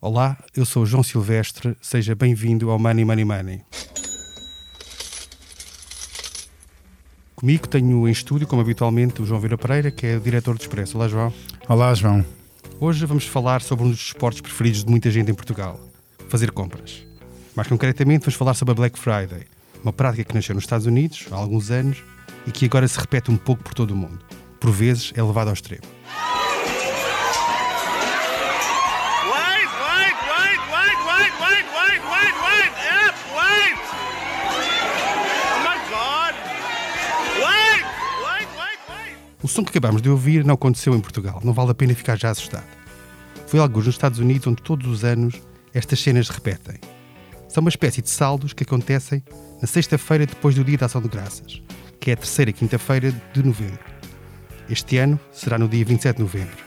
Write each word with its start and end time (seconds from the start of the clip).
Olá, 0.00 0.38
eu 0.54 0.64
sou 0.64 0.84
o 0.84 0.86
João 0.86 1.02
Silvestre, 1.02 1.76
seja 1.80 2.14
bem-vindo 2.14 2.70
ao 2.70 2.78
Money 2.78 3.04
Money 3.04 3.24
Money. 3.24 3.62
Comigo 7.34 7.66
tenho 7.66 8.06
em 8.06 8.12
estúdio, 8.12 8.46
como 8.46 8.62
habitualmente, 8.62 9.20
o 9.20 9.26
João 9.26 9.40
Vira 9.40 9.58
Pereira, 9.58 9.90
que 9.90 10.06
é 10.06 10.16
o 10.16 10.20
diretor 10.20 10.56
do 10.56 10.60
Expresso. 10.60 10.96
Olá, 10.96 11.08
João. 11.08 11.34
Olá, 11.68 11.92
João. 11.94 12.24
Hoje 12.78 13.04
vamos 13.06 13.26
falar 13.26 13.60
sobre 13.60 13.86
um 13.86 13.90
dos 13.90 13.98
esportes 13.98 14.40
preferidos 14.40 14.84
de 14.84 14.90
muita 14.90 15.10
gente 15.10 15.32
em 15.32 15.34
Portugal: 15.34 15.80
fazer 16.28 16.52
compras. 16.52 17.04
Mais 17.56 17.66
concretamente, 17.66 18.20
vamos 18.20 18.36
falar 18.36 18.54
sobre 18.54 18.70
a 18.70 18.76
Black 18.76 18.96
Friday, 18.96 19.48
uma 19.82 19.92
prática 19.92 20.22
que 20.22 20.34
nasceu 20.34 20.54
nos 20.54 20.62
Estados 20.62 20.86
Unidos 20.86 21.26
há 21.32 21.34
alguns 21.34 21.72
anos 21.72 22.04
e 22.46 22.52
que 22.52 22.66
agora 22.66 22.86
se 22.86 23.00
repete 23.00 23.32
um 23.32 23.36
pouco 23.36 23.64
por 23.64 23.74
todo 23.74 23.90
o 23.90 23.96
mundo. 23.96 24.20
Por 24.60 24.70
vezes 24.70 25.12
é 25.16 25.22
levada 25.24 25.50
ao 25.50 25.54
extremo. 25.54 25.97
O 39.48 39.50
som 39.50 39.64
que 39.64 39.70
acabamos 39.70 40.02
de 40.02 40.10
ouvir 40.10 40.44
não 40.44 40.56
aconteceu 40.56 40.94
em 40.94 41.00
Portugal, 41.00 41.40
não 41.42 41.54
vale 41.54 41.70
a 41.70 41.74
pena 41.74 41.94
ficar 41.94 42.18
já 42.18 42.28
assustado. 42.28 42.66
Foi 43.46 43.58
alguns 43.58 43.86
nos 43.86 43.94
Estados 43.94 44.18
Unidos 44.18 44.46
onde 44.46 44.62
todos 44.62 44.86
os 44.86 45.04
anos 45.04 45.40
estas 45.72 46.02
cenas 46.02 46.28
repetem. 46.28 46.74
São 47.48 47.62
uma 47.62 47.70
espécie 47.70 48.02
de 48.02 48.10
saldos 48.10 48.52
que 48.52 48.62
acontecem 48.62 49.24
na 49.58 49.66
sexta-feira 49.66 50.26
depois 50.26 50.54
do 50.54 50.62
Dia 50.62 50.76
da 50.76 50.84
Ação 50.84 51.00
de 51.00 51.08
Graças, 51.08 51.62
que 51.98 52.10
é 52.10 52.12
a 52.12 52.16
terceira 52.18 52.52
quinta-feira 52.52 53.10
de 53.32 53.42
novembro. 53.42 53.80
Este 54.68 54.98
ano 54.98 55.18
será 55.32 55.56
no 55.56 55.66
dia 55.66 55.82
27 55.82 56.18
de 56.18 56.22
novembro. 56.24 56.58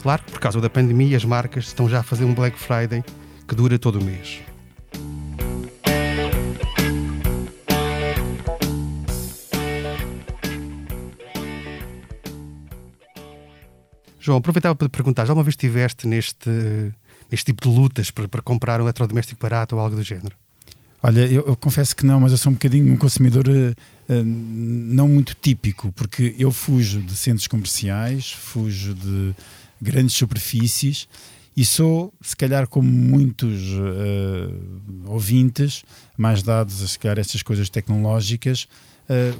Claro 0.00 0.22
que 0.22 0.30
por 0.30 0.40
causa 0.40 0.58
da 0.58 0.70
pandemia 0.70 1.18
as 1.18 1.24
marcas 1.26 1.66
estão 1.66 1.86
já 1.86 2.00
a 2.00 2.02
fazer 2.02 2.24
um 2.24 2.32
Black 2.32 2.58
Friday 2.58 3.04
que 3.46 3.54
dura 3.54 3.78
todo 3.78 4.00
o 4.00 4.02
mês. 4.02 4.40
João, 14.20 14.38
aproveitava 14.38 14.74
para 14.74 14.88
perguntar, 14.88 15.24
já 15.24 15.32
uma 15.32 15.42
vez 15.42 15.54
estiveste 15.54 16.06
neste, 16.06 16.50
neste 17.30 17.46
tipo 17.46 17.68
de 17.68 17.74
lutas 17.74 18.10
para, 18.10 18.28
para 18.28 18.42
comprar 18.42 18.80
um 18.80 18.84
eletrodoméstico 18.84 19.40
barato 19.40 19.74
ou 19.74 19.80
algo 19.80 19.96
do 19.96 20.02
género? 20.02 20.36
Olha, 21.02 21.20
eu, 21.20 21.46
eu, 21.46 21.56
confesso 21.56 21.96
que 21.96 22.04
não, 22.04 22.20
mas 22.20 22.30
eu 22.30 22.36
sou 22.36 22.50
um 22.50 22.54
bocadinho 22.54 22.92
um 22.92 22.96
consumidor 22.96 23.48
uh, 23.48 23.70
uh, 24.12 24.22
não 24.22 25.08
muito 25.08 25.34
típico, 25.34 25.90
porque 25.92 26.34
eu 26.38 26.52
fujo 26.52 27.00
de 27.00 27.16
centros 27.16 27.48
comerciais, 27.48 28.32
fujo 28.32 28.94
de 28.94 29.34
grandes 29.80 30.14
superfícies 30.14 31.08
e 31.56 31.64
sou, 31.64 32.12
se 32.20 32.36
calhar, 32.36 32.68
como 32.68 32.88
muitos 32.88 33.72
uh, 33.72 35.10
ouvintes, 35.10 35.84
mais 36.18 36.42
dados 36.42 36.82
a 36.82 36.86
chegar 36.86 37.16
a 37.16 37.20
estas 37.22 37.42
coisas 37.42 37.70
tecnológicas, 37.70 38.68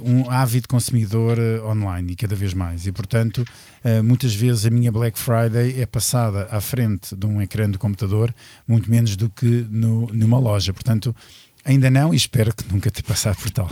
um 0.03 0.29
ávido 0.29 0.67
consumidor 0.67 1.37
uh, 1.37 1.67
online 1.67 2.13
e 2.13 2.15
cada 2.15 2.35
vez 2.35 2.53
mais. 2.53 2.85
E, 2.85 2.91
portanto, 2.91 3.45
uh, 3.83 4.03
muitas 4.03 4.33
vezes 4.35 4.65
a 4.65 4.69
minha 4.69 4.91
Black 4.91 5.17
Friday 5.17 5.79
é 5.79 5.85
passada 5.85 6.47
à 6.51 6.59
frente 6.59 7.15
de 7.15 7.25
um 7.25 7.41
ecrã 7.41 7.69
de 7.69 7.77
computador, 7.77 8.33
muito 8.67 8.89
menos 8.91 9.15
do 9.15 9.29
que 9.29 9.65
no, 9.69 10.07
numa 10.07 10.37
loja. 10.39 10.73
Portanto, 10.73 11.15
ainda 11.63 11.89
não 11.89 12.13
e 12.13 12.17
espero 12.17 12.53
que 12.53 12.71
nunca 12.71 12.91
te 12.91 13.01
passar 13.01 13.35
por 13.35 13.49
tal. 13.49 13.69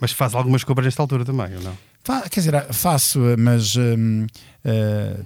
Mas 0.00 0.12
faz 0.12 0.34
algumas 0.34 0.64
compras 0.64 0.84
nesta 0.84 1.02
altura 1.02 1.24
também, 1.24 1.54
ou 1.56 1.62
não? 1.62 1.78
Quer 2.30 2.40
dizer, 2.40 2.72
faço, 2.72 3.18
mas 3.36 3.74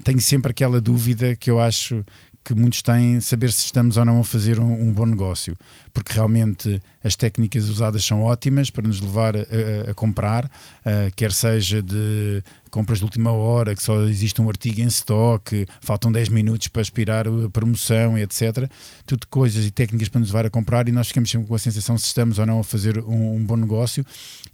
tenho 0.03 0.21
sempre 0.21 0.51
aquela 0.51 0.81
dúvida 0.81 1.37
que 1.37 1.51
eu 1.51 1.61
acho 1.61 2.03
que 2.43 2.55
muitos 2.55 2.83
têm 2.83 3.21
saber 3.21 3.53
se 3.53 3.67
estamos 3.67 3.97
ou 3.97 4.05
não 4.05 4.21
a 4.21 4.25
fazer 4.25 4.59
um, 4.59 4.89
um, 4.89 4.93
bom 4.93 5.07
negócio, 5.07 5.57
porque 5.93 6.13
realmente 6.13 6.81
as 7.05 7.15
técnicas 7.15 7.69
usadas 7.69 8.05
são 8.05 8.23
ótimas 8.23 8.71
para 8.71 8.87
nos 8.87 9.01
levar 9.01 9.37
a, 9.37 9.91
a, 9.91 9.95
comprar, 9.95 10.47
uh, 10.47 11.15
quer 11.15 11.33
seja 11.33 11.83
de 11.83 12.43
compras 12.71 12.99
de 12.99 13.05
última 13.05 13.33
hora, 13.33 13.75
que 13.75 13.83
só 13.83 14.03
existe 14.03 14.41
um 14.41 14.49
artigo 14.49 14.81
em 14.81 14.87
stock, 14.87 15.67
faltam 15.81 16.11
10 16.11 16.29
minutos 16.31 16.69
para 16.69 16.83
expirar 16.83 17.27
a 17.27 17.51
promoção, 17.51 18.17
etc. 18.17 18.71
Tudo 19.05 19.27
coisas 19.27 19.65
e 19.67 19.71
técnicas 19.71 20.09
para 20.09 20.21
nos 20.21 20.31
levar 20.31 20.47
a 20.47 20.51
comprar 20.51 20.89
e 20.89 20.93
nós 20.93 21.09
ficamos 21.09 21.31
sempre 21.31 21.49
com 21.49 21.55
a 21.55 21.59
sensação 21.59 21.99
se 21.99 22.07
estamos 22.07 22.39
ou 22.39 22.47
não 22.47 22.61
a 22.61 22.65
fazer 22.65 22.99
um, 22.99 23.37
um 23.37 23.45
bom 23.45 23.57
negócio 23.57 24.05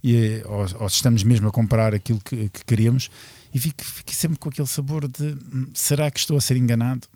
e, 0.03 0.41
ou, 0.45 0.65
ou, 0.81 0.89
se 0.89 0.95
estamos 0.95 1.23
mesmo 1.23 1.47
a 1.47 1.51
comprar 1.51 1.93
aquilo 1.93 2.19
que, 2.19 2.49
que 2.49 2.65
queremos 2.65 3.09
e 3.53 3.59
fico, 3.59 3.83
fico 3.83 4.13
sempre 4.13 4.37
com 4.39 4.49
aquele 4.49 4.67
sabor 4.67 5.07
de 5.07 5.37
hum, 5.53 5.67
será 5.73 6.09
que 6.11 6.19
estou 6.19 6.37
a 6.37 6.41
ser 6.41 6.57
enganado? 6.57 7.07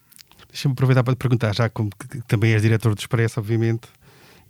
Deixa-me 0.52 0.74
aproveitar 0.74 1.04
para 1.04 1.16
te 1.16 1.18
perguntar, 1.18 1.56
já 1.56 1.70
como 1.70 1.90
também 2.28 2.54
és 2.54 2.62
diretor 2.62 2.94
do 2.94 3.00
Expresso, 3.00 3.40
obviamente, 3.40 3.88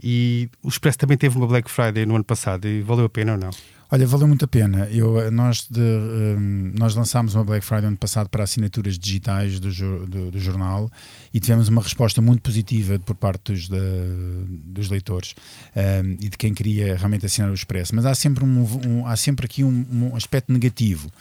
e 0.01 0.49
o 0.63 0.69
Expresso 0.69 0.97
também 0.97 1.17
teve 1.17 1.37
uma 1.37 1.45
Black 1.45 1.69
Friday 1.69 2.05
no 2.05 2.15
ano 2.15 2.23
passado 2.23 2.67
e 2.67 2.81
valeu 2.81 3.05
a 3.05 3.09
pena 3.09 3.33
ou 3.33 3.37
não? 3.37 3.51
Olha, 3.93 4.07
valeu 4.07 4.25
muito 4.25 4.45
a 4.45 4.47
pena. 4.47 4.87
Eu, 4.89 5.29
nós, 5.31 5.67
de, 5.69 5.81
um, 5.81 6.71
nós 6.79 6.95
lançámos 6.95 7.35
uma 7.35 7.43
Black 7.43 7.63
Friday 7.65 7.87
ano 7.87 7.97
passado 7.97 8.29
para 8.29 8.41
assinaturas 8.41 8.97
digitais 8.97 9.59
do, 9.59 9.69
do, 10.07 10.31
do, 10.31 10.39
jornal 10.39 10.89
e 11.33 11.41
tivemos 11.41 11.67
uma 11.67 11.81
resposta 11.81 12.21
muito 12.21 12.41
positiva 12.41 12.97
por 12.99 13.15
parte 13.15 13.51
dos, 13.51 13.67
de, 13.67 13.77
dos 14.47 14.89
leitores 14.89 15.35
um, 15.75 16.11
e 16.21 16.29
de 16.29 16.37
quem 16.37 16.53
queria 16.53 16.95
realmente 16.95 17.25
assinar 17.25 17.51
o 17.51 17.53
Expresso. 17.53 17.93
Mas 17.93 18.05
há 18.05 18.15
sempre, 18.15 18.45
um, 18.45 19.05
há 19.05 19.17
sempre 19.17 19.45
aqui 19.45 19.61
um 19.61 20.15
aspecto 20.15 20.53
negativo, 20.53 21.11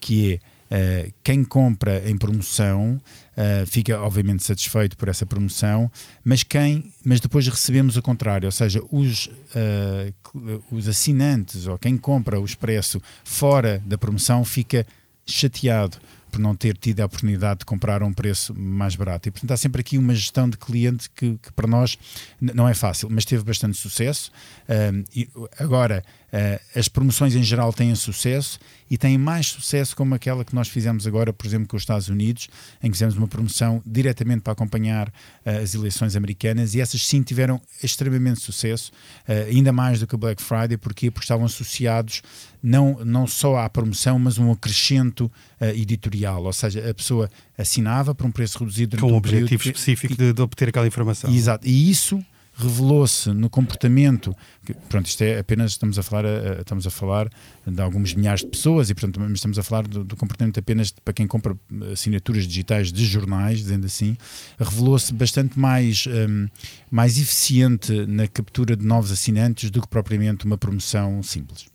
que 0.00 0.34
é 0.34 0.51
Uh, 0.72 1.12
quem 1.22 1.44
compra 1.44 2.02
em 2.08 2.16
promoção 2.16 2.98
uh, 3.36 3.66
fica 3.66 4.00
obviamente 4.00 4.42
satisfeito 4.42 4.96
por 4.96 5.06
essa 5.06 5.26
promoção, 5.26 5.92
mas 6.24 6.42
quem, 6.42 6.90
mas 7.04 7.20
depois 7.20 7.46
recebemos 7.46 7.98
o 7.98 8.00
contrário, 8.00 8.46
ou 8.46 8.52
seja, 8.52 8.82
os, 8.90 9.26
uh, 9.26 10.64
os 10.70 10.88
assinantes 10.88 11.66
ou 11.66 11.76
quem 11.76 11.98
compra 11.98 12.40
o 12.40 12.44
expresso 12.44 13.02
fora 13.22 13.82
da 13.84 13.98
promoção 13.98 14.46
fica 14.46 14.86
chateado 15.26 15.98
por 16.30 16.40
não 16.40 16.56
ter 16.56 16.74
tido 16.78 17.00
a 17.00 17.04
oportunidade 17.04 17.58
de 17.58 17.66
comprar 17.66 18.00
a 18.00 18.06
um 18.06 18.12
preço 18.12 18.58
mais 18.58 18.96
barato. 18.96 19.28
E, 19.28 19.30
portanto, 19.30 19.50
há 19.50 19.56
sempre 19.58 19.82
aqui 19.82 19.98
uma 19.98 20.14
gestão 20.14 20.48
de 20.48 20.56
cliente 20.56 21.10
que, 21.10 21.36
que 21.36 21.52
para 21.52 21.68
nós 21.68 21.98
não 22.40 22.66
é 22.66 22.72
fácil, 22.72 23.10
mas 23.10 23.26
teve 23.26 23.44
bastante 23.44 23.76
sucesso. 23.76 24.32
Um, 24.66 25.04
e 25.14 25.28
agora, 25.58 26.02
uh, 26.32 26.78
as 26.78 26.88
promoções 26.88 27.34
em 27.34 27.42
geral 27.42 27.72
têm 27.72 27.94
sucesso 27.94 28.58
e 28.90 28.98
têm 28.98 29.16
mais 29.16 29.46
sucesso 29.46 29.96
como 29.96 30.14
aquela 30.14 30.44
que 30.44 30.54
nós 30.54 30.68
fizemos 30.68 31.06
agora, 31.06 31.32
por 31.32 31.46
exemplo, 31.46 31.66
com 31.68 31.76
os 31.76 31.82
Estados 31.82 32.08
Unidos, 32.08 32.48
em 32.82 32.90
que 32.90 32.96
fizemos 32.96 33.16
uma 33.16 33.28
promoção 33.28 33.82
diretamente 33.86 34.42
para 34.42 34.52
acompanhar 34.52 35.08
uh, 35.08 35.62
as 35.62 35.74
eleições 35.74 36.16
americanas 36.16 36.74
e 36.74 36.80
essas 36.80 37.06
sim 37.06 37.22
tiveram 37.22 37.60
extremamente 37.82 38.40
sucesso, 38.40 38.92
uh, 39.28 39.48
ainda 39.48 39.72
mais 39.72 40.00
do 40.00 40.06
que 40.06 40.14
o 40.14 40.18
Black 40.18 40.42
Friday, 40.42 40.76
porque 40.76 41.10
porque 41.10 41.24
estavam 41.24 41.46
associados 41.46 42.22
não, 42.62 43.04
não 43.04 43.26
só 43.26 43.58
à 43.58 43.68
promoção, 43.68 44.18
mas 44.18 44.38
um 44.38 44.52
acrescento 44.52 45.30
editorial, 45.74 46.44
ou 46.44 46.52
seja, 46.52 46.88
a 46.88 46.94
pessoa 46.94 47.28
assinava 47.58 48.14
por 48.14 48.26
um 48.26 48.30
preço 48.30 48.58
reduzido. 48.58 48.96
Com 48.98 49.12
um 49.12 49.16
objetivo 49.16 49.62
específico 49.62 50.16
de, 50.16 50.32
de, 50.32 50.42
obter 50.42 50.68
aquela 50.68 50.86
informação. 50.86 51.32
Exato, 51.32 51.66
e 51.66 51.90
isso 51.90 52.24
revelou-se 52.54 53.30
no 53.30 53.48
comportamento, 53.48 54.34
que, 54.64 54.74
pronto, 54.74 55.06
isto 55.06 55.22
é 55.22 55.38
apenas, 55.38 55.72
estamos 55.72 55.98
a 55.98 56.02
falar, 56.02 56.24
uh, 56.24 56.60
estamos 56.60 56.86
a 56.86 56.90
falar 56.90 57.28
de 57.66 57.80
alguns 57.80 58.14
milhares 58.14 58.40
de 58.40 58.48
pessoas 58.48 58.90
e 58.90 58.94
portanto 58.94 59.20
estamos 59.32 59.58
a 59.58 59.62
falar 59.62 59.86
do, 59.86 60.04
do 60.04 60.16
comportamento 60.16 60.58
apenas 60.58 60.88
de, 60.88 61.00
para 61.00 61.14
quem 61.14 61.26
compra 61.26 61.56
assinaturas 61.92 62.46
digitais 62.46 62.92
de 62.92 63.04
jornais, 63.04 63.58
dizendo 63.58 63.86
assim, 63.86 64.16
revelou-se 64.58 65.12
bastante 65.12 65.58
mais, 65.58 66.06
um, 66.06 66.46
mais 66.90 67.18
eficiente 67.18 68.06
na 68.06 68.26
captura 68.26 68.76
de 68.76 68.84
novos 68.84 69.10
assinantes 69.10 69.70
do 69.70 69.80
que 69.80 69.88
propriamente 69.88 70.44
uma 70.44 70.58
promoção 70.58 71.22
simples. 71.22 71.66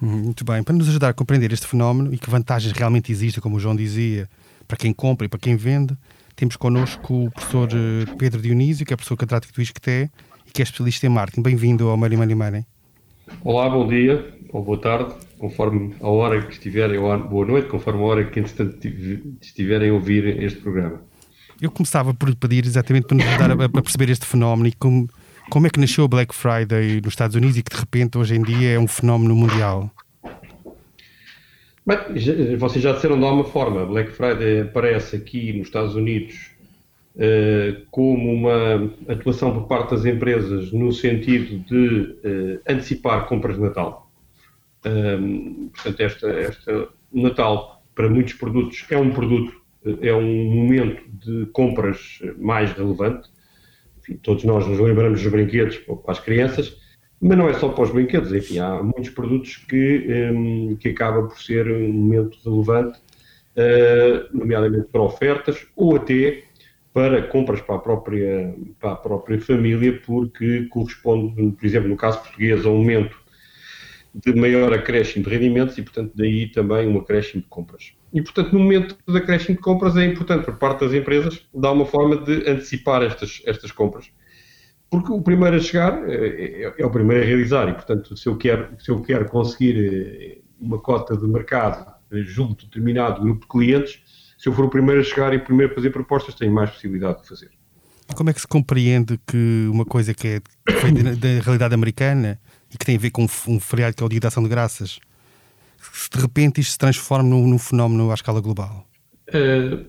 Uhum, 0.00 0.18
muito 0.18 0.44
bem. 0.44 0.62
Para 0.62 0.74
nos 0.74 0.88
ajudar 0.88 1.10
a 1.10 1.12
compreender 1.12 1.52
este 1.52 1.66
fenómeno 1.66 2.14
e 2.14 2.18
que 2.18 2.30
vantagens 2.30 2.72
realmente 2.72 3.12
existem, 3.12 3.42
como 3.42 3.56
o 3.56 3.60
João 3.60 3.76
dizia, 3.76 4.28
para 4.66 4.76
quem 4.76 4.92
compra 4.92 5.26
e 5.26 5.28
para 5.28 5.38
quem 5.38 5.56
vende, 5.56 5.96
temos 6.34 6.56
connosco 6.56 7.26
o 7.26 7.30
professor 7.30 7.68
eh, 7.70 8.14
Pedro 8.16 8.40
Dionísio, 8.40 8.86
que 8.86 8.94
é 8.94 8.96
professor 8.96 9.16
catedrático 9.16 9.52
do 9.52 9.60
ISCTE 9.60 10.10
que 10.52 10.62
é 10.62 10.64
especialista 10.64 11.06
em 11.06 11.10
marketing. 11.10 11.42
Bem-vindo 11.42 11.88
ao 11.88 11.96
Money 11.96 12.16
Money 12.16 12.34
Money. 12.34 12.66
Olá, 13.44 13.68
bom 13.68 13.86
dia 13.86 14.38
ou 14.52 14.62
boa 14.62 14.78
tarde, 14.78 15.14
conforme 15.38 15.94
a 16.00 16.08
hora 16.08 16.42
que 16.42 16.52
estiverem, 16.52 16.98
ou 16.98 17.18
boa 17.28 17.46
noite, 17.46 17.68
conforme 17.68 18.00
a 18.00 18.04
hora 18.04 18.24
que 18.24 18.40
entretanto 18.40 18.86
estiverem 19.40 19.90
a 19.90 19.94
ouvir 19.94 20.42
este 20.42 20.60
programa. 20.60 21.00
Eu 21.60 21.70
começava 21.70 22.12
por 22.12 22.34
pedir 22.34 22.64
exatamente 22.64 23.06
para 23.06 23.16
nos 23.16 23.26
ajudar 23.26 23.50
a, 23.50 23.64
a 23.64 23.68
perceber 23.68 24.10
este 24.10 24.26
fenómeno 24.26 24.68
e 24.68 24.72
como 24.72 25.08
como 25.50 25.66
é 25.66 25.70
que 25.70 25.80
nasceu 25.80 26.04
o 26.04 26.08
Black 26.08 26.32
Friday 26.32 27.00
nos 27.02 27.12
Estados 27.12 27.34
Unidos 27.34 27.58
e 27.58 27.62
que 27.62 27.74
de 27.74 27.80
repente 27.80 28.16
hoje 28.16 28.36
em 28.36 28.42
dia 28.42 28.70
é 28.70 28.78
um 28.78 28.86
fenómeno 28.86 29.34
mundial? 29.34 29.90
Bem, 31.84 31.98
vocês 32.56 32.82
já 32.82 32.92
disseram 32.92 33.18
de 33.18 33.24
alguma 33.24 33.42
forma, 33.42 33.84
Black 33.84 34.12
Friday 34.12 34.60
aparece 34.60 35.16
aqui 35.16 35.52
nos 35.54 35.66
Estados 35.66 35.96
Unidos 35.96 36.49
como 37.90 38.32
uma 38.32 38.92
atuação 39.08 39.52
por 39.52 39.66
parte 39.66 39.90
das 39.90 40.04
empresas 40.04 40.72
no 40.72 40.92
sentido 40.92 41.58
de 41.58 42.02
uh, 42.24 42.60
antecipar 42.68 43.26
compras 43.26 43.56
de 43.56 43.62
Natal. 43.62 44.10
Um, 44.86 45.70
portanto, 45.74 46.00
esta, 46.00 46.28
esta 46.28 46.88
Natal 47.12 47.82
para 47.94 48.08
muitos 48.08 48.34
produtos 48.34 48.86
é 48.90 48.96
um 48.96 49.10
produto, 49.10 49.60
é 50.00 50.14
um 50.14 50.44
momento 50.44 51.02
de 51.12 51.46
compras 51.46 52.20
mais 52.38 52.72
relevante 52.72 53.28
enfim, 54.10 54.18
todos 54.22 54.44
nós 54.44 54.66
nos 54.66 54.78
lembramos 54.78 55.22
dos 55.22 55.30
brinquedos 55.30 55.76
para 55.76 56.12
as 56.12 56.20
crianças, 56.20 56.76
mas 57.20 57.36
não 57.36 57.48
é 57.48 57.54
só 57.54 57.68
para 57.68 57.84
os 57.84 57.90
brinquedos, 57.90 58.32
enfim, 58.32 58.58
há 58.58 58.82
muitos 58.82 59.10
produtos 59.10 59.56
que, 59.56 60.30
um, 60.32 60.76
que 60.76 60.88
acaba 60.88 61.22
por 61.28 61.40
ser 61.40 61.70
um 61.70 61.92
momento 61.92 62.38
relevante, 62.44 62.98
nomeadamente 64.32 64.88
para 64.90 65.02
ofertas 65.02 65.66
ou 65.76 65.96
até 65.96 66.44
para 66.92 67.22
compras 67.28 67.60
para 67.60 67.76
a 67.76 67.78
própria, 67.78 68.54
para 68.80 68.92
a 68.92 68.96
própria 68.96 69.40
família, 69.40 70.00
porque 70.04 70.66
corresponde, 70.66 71.52
por 71.52 71.64
exemplo, 71.64 71.88
no 71.88 71.96
caso 71.96 72.20
português, 72.20 72.64
a 72.66 72.68
um 72.68 72.78
momento 72.78 73.16
de 74.12 74.34
maior 74.34 74.72
acréscimo 74.72 75.24
de 75.24 75.30
rendimentos 75.30 75.78
e, 75.78 75.82
portanto, 75.82 76.12
daí 76.16 76.48
também 76.48 76.88
um 76.88 76.98
acréscimo 76.98 77.42
de 77.42 77.48
compras. 77.48 77.92
E, 78.12 78.20
portanto, 78.20 78.52
no 78.52 78.58
momento 78.58 78.96
de 79.06 79.16
acréscimo 79.16 79.56
de 79.56 79.62
compras 79.62 79.96
é 79.96 80.04
importante, 80.04 80.44
por 80.44 80.56
parte 80.56 80.84
das 80.84 80.92
empresas, 80.92 81.46
dar 81.54 81.70
uma 81.70 81.86
forma 81.86 82.16
de 82.16 82.48
antecipar 82.50 83.02
estas, 83.02 83.40
estas 83.46 83.70
compras. 83.70 84.10
Porque 84.90 85.12
o 85.12 85.22
primeiro 85.22 85.56
a 85.56 85.60
chegar 85.60 86.10
é, 86.10 86.64
é, 86.64 86.74
é 86.76 86.84
o 86.84 86.90
primeiro 86.90 87.22
a 87.22 87.26
realizar 87.26 87.68
e, 87.68 87.74
portanto, 87.74 88.16
se 88.16 88.26
eu 88.26 88.36
quero, 88.36 88.68
se 88.80 88.90
eu 88.90 89.00
quero 89.00 89.26
conseguir 89.26 89.76
eh, 89.78 90.38
uma 90.60 90.80
cota 90.80 91.16
de 91.16 91.24
mercado 91.28 91.94
junto 92.10 92.64
a 92.64 92.66
determinado 92.66 93.22
grupo 93.22 93.42
de 93.42 93.46
clientes, 93.46 94.02
se 94.40 94.48
eu 94.48 94.54
for 94.54 94.64
o 94.64 94.70
primeiro 94.70 95.02
a 95.02 95.04
chegar 95.04 95.34
e 95.34 95.36
o 95.36 95.44
primeiro 95.44 95.70
a 95.70 95.74
fazer 95.74 95.90
propostas, 95.90 96.34
tenho 96.34 96.50
mais 96.50 96.70
possibilidade 96.70 97.20
de 97.20 97.28
fazer. 97.28 97.50
Como 98.16 98.30
é 98.30 98.32
que 98.32 98.40
se 98.40 98.48
compreende 98.48 99.20
que 99.26 99.68
uma 99.70 99.84
coisa 99.84 100.14
que 100.14 100.26
é 100.26 100.40
da 101.14 101.42
realidade 101.44 101.74
americana 101.74 102.40
e 102.72 102.78
que 102.78 102.86
tem 102.86 102.96
a 102.96 102.98
ver 102.98 103.10
com 103.10 103.26
um 103.46 103.60
feriado 103.60 103.94
que 103.94 104.02
é 104.02 104.06
o 104.06 104.08
Dia 104.08 104.18
da 104.18 104.28
Ação 104.28 104.42
de 104.42 104.48
Graças, 104.48 104.98
se 105.92 106.08
de 106.10 106.18
repente 106.18 106.58
isto 106.58 106.72
se 106.72 106.78
transforma 106.78 107.28
num, 107.28 107.46
num 107.46 107.58
fenómeno 107.58 108.10
à 108.10 108.14
escala 108.14 108.40
global? 108.40 108.88
Uh, 109.28 109.84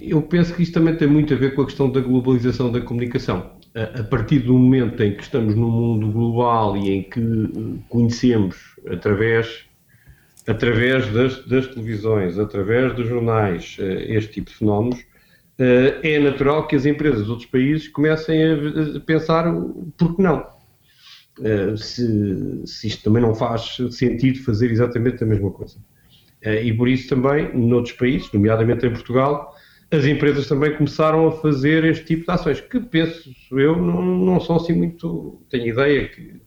eu 0.00 0.22
penso 0.22 0.54
que 0.54 0.62
isto 0.62 0.74
também 0.74 0.96
tem 0.96 1.08
muito 1.08 1.34
a 1.34 1.36
ver 1.36 1.56
com 1.56 1.62
a 1.62 1.66
questão 1.66 1.90
da 1.90 2.00
globalização 2.00 2.70
da 2.70 2.80
comunicação. 2.80 3.58
A 3.74 4.04
partir 4.04 4.38
do 4.40 4.54
momento 4.54 5.02
em 5.02 5.16
que 5.16 5.22
estamos 5.22 5.56
num 5.56 5.70
mundo 5.70 6.12
global 6.12 6.76
e 6.76 6.90
em 6.90 7.02
que 7.02 7.20
eh, 7.20 7.78
conhecemos 7.88 8.56
através 8.90 9.67
através 10.48 11.06
das, 11.12 11.44
das, 11.44 11.66
televisões, 11.66 12.38
através 12.38 12.94
dos 12.94 13.06
jornais, 13.06 13.76
eh, 13.78 14.16
este 14.16 14.32
tipo 14.32 14.50
de 14.50 14.56
fenómenos, 14.56 14.98
eh, 15.58 16.00
é 16.02 16.18
natural 16.18 16.66
que 16.66 16.74
as 16.74 16.86
empresas 16.86 17.26
de 17.26 17.30
outros 17.30 17.48
países 17.50 17.86
comecem 17.88 18.42
a 18.96 19.00
pensar 19.00 19.44
por 19.98 20.16
que 20.16 20.22
não. 20.22 20.46
Eh, 21.42 21.76
se, 21.76 22.66
se 22.66 22.86
isto 22.86 23.04
também 23.04 23.20
não 23.20 23.34
faz 23.34 23.76
sentido 23.90 24.42
fazer 24.42 24.70
exatamente 24.70 25.22
a 25.22 25.26
mesma 25.26 25.50
coisa. 25.50 25.78
E 26.62 26.72
por 26.72 26.88
isso 26.88 27.08
também, 27.08 27.52
noutros 27.54 27.94
países, 27.96 28.32
nomeadamente 28.32 28.86
em 28.86 28.90
Portugal, 28.90 29.54
as 29.90 30.04
empresas 30.06 30.46
também 30.46 30.76
começaram 30.76 31.26
a 31.26 31.32
fazer 31.32 31.84
este 31.84 32.04
tipo 32.04 32.24
de 32.24 32.30
ações, 32.30 32.60
que 32.60 32.78
penso 32.78 33.34
eu 33.50 33.76
não, 33.76 34.00
não 34.02 34.40
são 34.40 34.56
assim 34.56 34.72
muito. 34.72 35.42
Tenho 35.50 35.66
ideia 35.66 36.08
que 36.08 36.40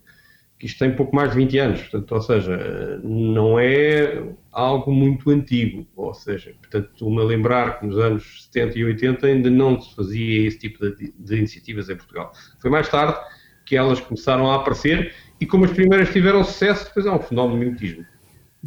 isto 0.66 0.80
tem 0.80 0.96
pouco 0.96 1.16
mais 1.16 1.32
de 1.32 1.38
20 1.38 1.58
anos, 1.58 1.82
portanto, 1.82 2.12
ou 2.12 2.22
seja, 2.22 3.00
não 3.04 3.60
é 3.60 4.24
algo 4.52 4.92
muito 4.92 5.30
antigo, 5.30 5.88
ou 5.96 6.14
seja, 6.14 6.54
portanto, 6.60 7.20
a 7.20 7.24
lembrar 7.24 7.80
que 7.80 7.86
nos 7.86 7.98
anos 7.98 8.44
70 8.46 8.80
e 8.80 8.86
80 8.86 9.28
ainda 9.28 9.50
não 9.50 9.80
se 9.80 9.96
fazia 9.96 10.48
esse 10.48 10.60
tipo 10.60 10.80
de, 10.90 11.14
de, 11.18 11.36
iniciativas 11.36 11.90
em 11.90 11.96
Portugal. 11.96 12.32
Foi 12.60 12.70
mais 12.70 12.88
tarde 12.90 13.18
que 13.66 13.76
elas 13.76 14.00
começaram 14.00 14.52
a 14.52 14.56
aparecer 14.56 15.14
e 15.40 15.46
como 15.46 15.66
as 15.66 15.72
primeiras 15.72 16.12
tiveram 16.12 16.44
sucesso, 16.44 16.86
depois 16.86 17.06
é 17.06 17.12
um 17.12 17.20
fenómeno 17.20 17.60
mimetismo. 17.60 18.06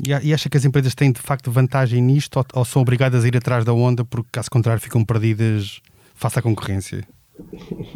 E 0.04 0.34
acha 0.34 0.48
que 0.48 0.56
as 0.56 0.64
empresas 0.64 0.94
têm 0.94 1.12
de 1.12 1.20
facto 1.20 1.52
vantagem 1.52 2.02
nisto 2.02 2.36
ou, 2.38 2.44
ou 2.54 2.64
são 2.64 2.82
obrigadas 2.82 3.24
a 3.24 3.28
ir 3.28 3.36
atrás 3.36 3.64
da 3.64 3.72
onda 3.72 4.04
porque, 4.04 4.28
caso 4.32 4.50
contrário, 4.50 4.80
ficam 4.80 5.04
perdidas 5.04 5.80
face 6.14 6.38
à 6.38 6.42
concorrência? 6.42 7.04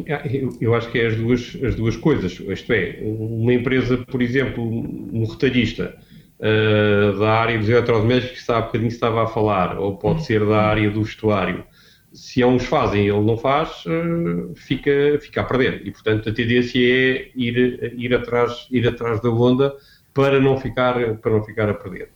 Ah, 0.09 0.21
eu, 0.59 0.75
acho 0.75 0.91
que 0.91 0.99
é 0.99 1.07
as 1.07 1.15
duas, 1.15 1.57
as 1.63 1.75
duas 1.75 1.95
coisas. 1.95 2.39
Isto 2.39 2.73
é, 2.73 2.99
uma 3.01 3.53
empresa, 3.53 3.97
por 3.97 4.21
exemplo, 4.21 4.63
um 4.63 5.25
retalhista 5.25 5.97
uh, 6.39 7.17
da 7.17 7.31
área 7.31 7.57
dos 7.57 7.69
eletrodomésticos 7.69 8.35
que 8.35 8.41
está 8.41 8.57
há 8.57 8.61
bocadinho 8.61 8.89
estava 8.89 9.23
a 9.23 9.27
falar, 9.27 9.79
ou 9.79 9.97
pode 9.97 10.25
ser 10.25 10.45
da 10.45 10.61
área 10.61 10.89
do 10.91 11.03
vestuário. 11.03 11.63
Se 12.11 12.43
uns 12.43 12.65
fazem 12.65 13.05
e 13.05 13.09
ele 13.09 13.21
não 13.21 13.37
faz, 13.37 13.85
uh, 13.85 14.53
fica, 14.55 15.19
fica 15.21 15.41
a 15.41 15.43
perder. 15.45 15.87
E, 15.87 15.91
portanto, 15.91 16.29
a 16.29 16.33
tendência 16.33 16.79
é 16.79 17.31
ir, 17.35 17.93
ir, 17.97 18.13
atrás, 18.13 18.67
ir 18.69 18.87
atrás 18.87 19.21
da 19.21 19.29
onda 19.29 19.73
para 20.13 20.39
não 20.39 20.57
ficar, 20.57 21.15
para 21.17 21.31
não 21.31 21.43
ficar 21.43 21.69
a 21.69 21.73
perder. 21.73 22.09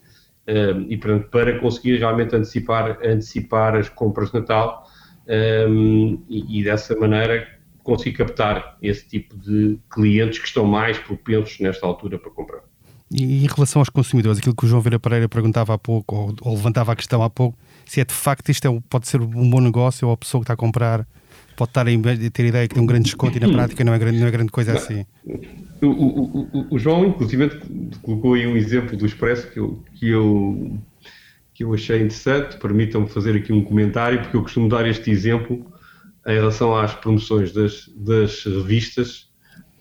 Uh, 0.46 0.86
e, 0.90 0.98
portanto, 0.98 1.30
para 1.30 1.58
conseguir 1.60 2.00
realmente 2.00 2.36
antecipar, 2.36 3.00
antecipar 3.02 3.76
as 3.78 3.88
compras 3.88 4.30
de 4.30 4.40
Natal 4.40 4.86
um, 5.28 6.22
e, 6.30 6.60
e, 6.60 6.64
dessa 6.64 6.96
maneira 6.96 7.48
conseguir 7.84 8.18
captar 8.18 8.78
esse 8.82 9.08
tipo 9.08 9.38
de 9.38 9.78
clientes 9.92 10.40
que 10.40 10.48
estão 10.48 10.66
mais 10.66 10.98
propensos 10.98 11.60
nesta 11.60 11.86
altura 11.86 12.18
para 12.18 12.32
comprar. 12.32 12.62
E 13.12 13.44
em 13.44 13.48
relação 13.48 13.82
aos 13.82 13.90
consumidores, 13.90 14.40
aquilo 14.40 14.56
que 14.56 14.66
o 14.66 14.68
João 14.68 14.82
Vera 14.82 15.00
Pereira 15.00 15.30
perguntava 15.30 15.74
há 15.74 15.78
pouco, 15.78 16.16
ou, 16.16 16.36
ou 16.42 16.56
levantava 16.56 16.94
a 16.94 16.96
questão 16.96 17.22
há 17.22 17.30
pouco, 17.30 17.58
se 17.86 18.02
é 18.02 18.06
de 18.06 18.14
facto 18.14 18.50
isto 18.50 18.68
é, 18.68 18.82
pode 18.90 19.08
ser 19.08 19.22
um 19.22 19.50
bom 19.50 19.60
negócio 19.60 20.08
ou 20.08 20.14
a 20.14 20.18
pessoa 20.18 20.42
que 20.42 20.46
está 20.46 20.54
a 20.54 20.58
comprar 20.58 21.06
pode 21.56 21.70
estar 21.70 21.82
a 21.82 22.32
ter 22.32 22.44
a 22.44 22.48
ideia 22.48 22.68
que 22.68 22.74
tem 22.74 22.84
um 22.84 22.88
grande 22.88 23.06
desconto 23.06 23.38
e 23.38 23.40
na 23.40 23.50
prática 23.50 23.84
não 23.84 23.94
é 23.94 24.00
grande, 24.00 24.20
não 24.20 24.28
é 24.28 24.32
grande 24.32 24.52
coisa 24.52 24.74
assim. 24.74 25.06
O, 25.82 25.88
o, 25.88 26.50
o, 26.54 26.68
o 26.76 26.80
João, 26.80 27.06
inclusive, 27.06 27.62
colocou 28.02 28.34
aí 28.34 28.48
um 28.48 28.58
exemplo 28.58 28.98
do 28.98 29.06
Expresso 29.06 29.52
que 29.52 29.60
eu, 29.60 29.84
que 29.94 30.10
eu 30.10 30.80
que 31.54 31.64
eu 31.64 31.74
achei 31.74 31.98
interessante. 31.98 32.58
Permitam-me 32.58 33.08
fazer 33.08 33.36
aqui 33.36 33.54
um 33.54 33.64
comentário, 33.64 34.22
porque 34.22 34.38
eu 34.38 34.42
costumo 34.42 34.68
dar 34.68 34.88
este 34.88 35.12
exemplo 35.12 35.66
em 36.26 36.34
relação 36.34 36.76
às 36.76 36.94
promoções 36.94 37.52
das, 37.54 37.88
das 37.96 38.44
revistas 38.44 39.32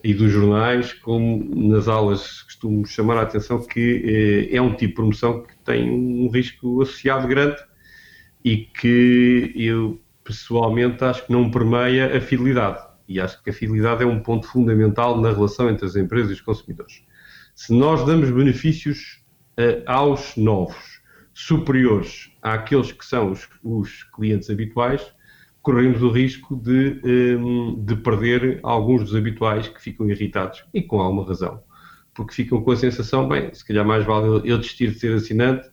e 0.04 0.12
dos 0.12 0.32
jornais, 0.32 0.92
como 0.92 1.70
nas 1.70 1.86
aulas 1.86 2.42
costumo 2.42 2.84
chamar 2.84 3.18
a 3.18 3.22
atenção 3.22 3.64
que 3.64 4.48
eh, 4.50 4.56
é 4.56 4.60
um 4.60 4.70
tipo 4.70 4.88
de 4.88 4.94
promoção 4.94 5.44
que 5.44 5.56
tem 5.64 5.88
um 5.88 6.28
risco 6.28 6.82
associado 6.82 7.28
grande 7.28 7.56
e 8.44 8.56
que 8.56 9.52
eu 9.54 10.00
pessoalmente 10.24 11.04
acho 11.04 11.26
que 11.26 11.32
não 11.32 11.50
permeia 11.50 12.16
a 12.16 12.20
fidelidade. 12.20 12.84
E 13.08 13.20
acho 13.20 13.42
que 13.42 13.50
a 13.50 13.52
fidelidade 13.52 14.02
é 14.02 14.06
um 14.06 14.20
ponto 14.20 14.46
fundamental 14.46 15.20
na 15.20 15.32
relação 15.32 15.70
entre 15.70 15.86
as 15.86 15.94
empresas 15.94 16.30
e 16.30 16.34
os 16.34 16.40
consumidores. 16.40 17.04
Se 17.54 17.72
nós 17.72 18.04
damos 18.04 18.30
benefícios 18.30 19.22
uh, 19.58 19.82
aos 19.86 20.36
novos 20.36 21.01
superiores 21.34 22.30
àqueles 22.42 22.92
que 22.92 23.04
são 23.04 23.30
os, 23.30 23.48
os 23.62 24.04
clientes 24.14 24.50
habituais, 24.50 25.12
corremos 25.62 26.02
o 26.02 26.10
risco 26.10 26.56
de, 26.56 27.00
um, 27.38 27.82
de 27.82 27.96
perder 27.96 28.58
alguns 28.62 29.04
dos 29.04 29.14
habituais 29.14 29.68
que 29.68 29.80
ficam 29.80 30.10
irritados 30.10 30.64
e 30.74 30.82
com 30.82 31.00
alguma 31.00 31.24
razão. 31.24 31.62
Porque 32.14 32.34
ficam 32.34 32.60
com 32.62 32.72
a 32.72 32.76
sensação, 32.76 33.28
bem, 33.28 33.54
se 33.54 33.64
calhar 33.64 33.86
mais 33.86 34.04
vale 34.04 34.50
eu 34.50 34.58
desistir 34.58 34.90
de 34.90 34.98
ser 34.98 35.14
assinante, 35.14 35.66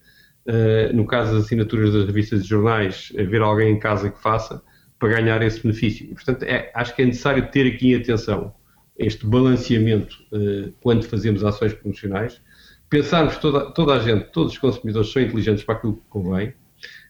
uh, 0.46 0.96
no 0.96 1.06
caso 1.06 1.34
das 1.34 1.46
assinaturas 1.46 1.92
das 1.92 2.06
revistas 2.06 2.44
e 2.44 2.48
jornais, 2.48 3.12
haver 3.18 3.42
alguém 3.42 3.74
em 3.74 3.80
casa 3.80 4.10
que 4.10 4.22
faça 4.22 4.62
para 4.98 5.10
ganhar 5.10 5.42
esse 5.42 5.62
benefício. 5.62 6.08
Portanto, 6.14 6.44
é, 6.44 6.72
acho 6.76 6.96
que 6.96 7.02
é 7.02 7.06
necessário 7.06 7.50
ter 7.50 7.68
aqui 7.74 7.96
atenção 7.96 8.54
este 8.98 9.26
balanceamento 9.26 10.16
uh, 10.32 10.72
quando 10.82 11.04
fazemos 11.04 11.44
ações 11.44 11.74
promocionais, 11.74 12.42
pensarmos 12.90 13.36
que 13.36 13.42
toda, 13.42 13.72
toda 13.72 13.94
a 13.94 14.00
gente, 14.00 14.32
todos 14.32 14.54
os 14.54 14.58
consumidores 14.58 15.12
são 15.12 15.22
inteligentes 15.22 15.64
para 15.64 15.76
aquilo 15.76 15.96
que 15.96 16.04
convém, 16.10 16.54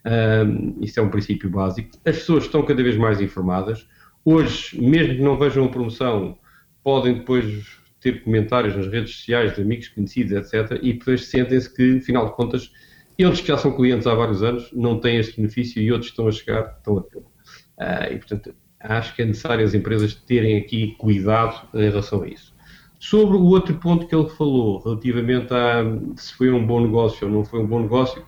um, 0.05 0.77
isso 0.81 0.99
é 0.99 1.03
um 1.03 1.09
princípio 1.09 1.49
básico. 1.49 1.89
As 2.05 2.17
pessoas 2.17 2.45
estão 2.45 2.63
cada 2.63 2.81
vez 2.81 2.97
mais 2.97 3.21
informadas. 3.21 3.87
Hoje, 4.25 4.79
mesmo 4.81 5.15
que 5.15 5.21
não 5.21 5.37
vejam 5.37 5.65
a 5.65 5.69
promoção, 5.69 6.37
podem 6.83 7.15
depois 7.15 7.67
ter 7.99 8.23
comentários 8.23 8.75
nas 8.75 8.87
redes 8.87 9.15
sociais 9.15 9.55
de 9.55 9.61
amigos 9.61 9.89
conhecidos, 9.89 10.31
etc. 10.31 10.79
E 10.81 10.93
depois 10.93 11.25
sentem-se 11.25 11.73
que, 11.73 11.97
afinal 11.97 12.27
de 12.27 12.35
contas, 12.35 12.71
eles 13.17 13.41
que 13.41 13.47
já 13.47 13.57
são 13.57 13.75
clientes 13.75 14.07
há 14.07 14.15
vários 14.15 14.41
anos 14.41 14.69
não 14.71 14.99
têm 14.99 15.17
este 15.17 15.35
benefício 15.35 15.81
e 15.81 15.91
outros 15.91 16.11
estão 16.11 16.27
a 16.27 16.31
chegar 16.31 16.75
estão 16.77 16.97
a 16.97 17.03
ter. 17.03 17.17
Uh, 17.17 18.13
e, 18.13 18.17
portanto, 18.17 18.55
acho 18.79 19.15
que 19.15 19.21
é 19.21 19.25
necessário 19.25 19.65
as 19.65 19.73
empresas 19.73 20.15
terem 20.15 20.57
aqui 20.57 20.95
cuidado 20.97 21.67
em 21.73 21.89
relação 21.89 22.23
a 22.23 22.27
isso. 22.27 22.53
Sobre 22.99 23.37
o 23.37 23.43
outro 23.43 23.73
ponto 23.75 24.05
que 24.05 24.13
ele 24.13 24.27
falou, 24.29 24.79
relativamente 24.83 25.53
a 25.53 25.83
se 26.17 26.33
foi 26.33 26.51
um 26.51 26.67
bom 26.67 26.81
negócio 26.81 27.27
ou 27.27 27.33
não 27.33 27.45
foi 27.45 27.61
um 27.61 27.65
bom 27.65 27.79
negócio, 27.79 28.21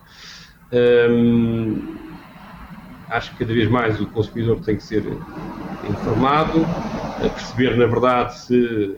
hum, 0.71 1.97
acho 3.09 3.31
que 3.33 3.39
cada 3.39 3.53
vez 3.53 3.69
mais 3.69 3.99
o 3.99 4.07
consumidor 4.07 4.61
tem 4.61 4.77
que 4.77 4.83
ser 4.83 5.03
informado, 5.89 6.63
a 6.63 7.29
perceber, 7.29 7.75
na 7.75 7.85
verdade, 7.85 8.39
se, 8.39 8.95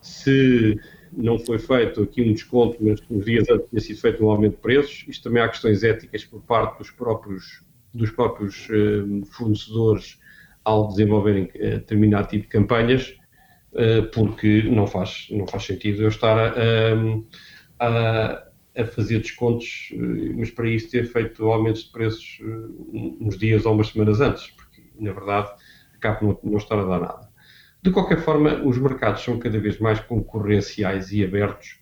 se 0.00 0.80
não 1.12 1.38
foi 1.38 1.60
feito 1.60 2.02
aqui 2.02 2.22
um 2.22 2.32
desconto, 2.32 2.76
mas 2.80 3.00
dias 3.24 3.48
antes 3.48 3.70
tinha 3.70 3.80
sido 3.80 4.00
feito 4.00 4.24
um 4.24 4.30
aumento 4.30 4.56
de 4.56 4.60
preços. 4.60 5.04
Isto 5.06 5.24
também 5.24 5.40
há 5.40 5.48
questões 5.48 5.84
éticas 5.84 6.24
por 6.24 6.40
parte 6.42 6.78
dos 6.78 6.90
próprios, 6.90 7.62
dos 7.94 8.10
próprios 8.10 8.66
hum, 8.70 9.22
fornecedores 9.24 10.18
ao 10.64 10.88
desenvolverem 10.88 11.44
uh, 11.44 11.78
determinado 11.78 12.28
tipo 12.28 12.42
de 12.42 12.48
campanhas 12.48 13.14
eh, 13.18 13.21
porque 14.12 14.62
não 14.64 14.86
faz, 14.86 15.28
não 15.30 15.46
faz 15.46 15.64
sentido 15.64 16.02
eu 16.02 16.08
estar 16.08 16.38
a, 16.38 16.52
a, 17.80 18.42
a 18.76 18.84
fazer 18.86 19.20
descontos, 19.20 19.90
eh, 19.92 20.32
mas 20.34 20.50
para 20.50 20.68
isso 20.68 20.90
ter 20.90 21.04
feito 21.04 21.44
aumentos 21.50 21.84
de 21.84 21.92
preços 21.92 22.38
eh, 22.42 23.14
uns 23.20 23.36
dias 23.38 23.66
ou 23.66 23.74
umas 23.74 23.88
semanas 23.88 24.20
antes, 24.20 24.50
porque 24.50 24.82
na 24.98 25.12
verdade 25.12 25.50
acaba 25.94 26.18
não, 26.22 26.38
não 26.42 26.56
estar 26.56 26.78
a 26.78 26.84
dar 26.84 27.00
nada. 27.00 27.28
De 27.82 27.90
qualquer 27.90 28.20
forma, 28.20 28.62
os 28.64 28.78
mercados 28.78 29.22
são 29.22 29.38
cada 29.38 29.58
vez 29.58 29.78
mais 29.78 30.00
concorrenciais 30.00 31.12
e 31.12 31.24
abertos 31.24 31.80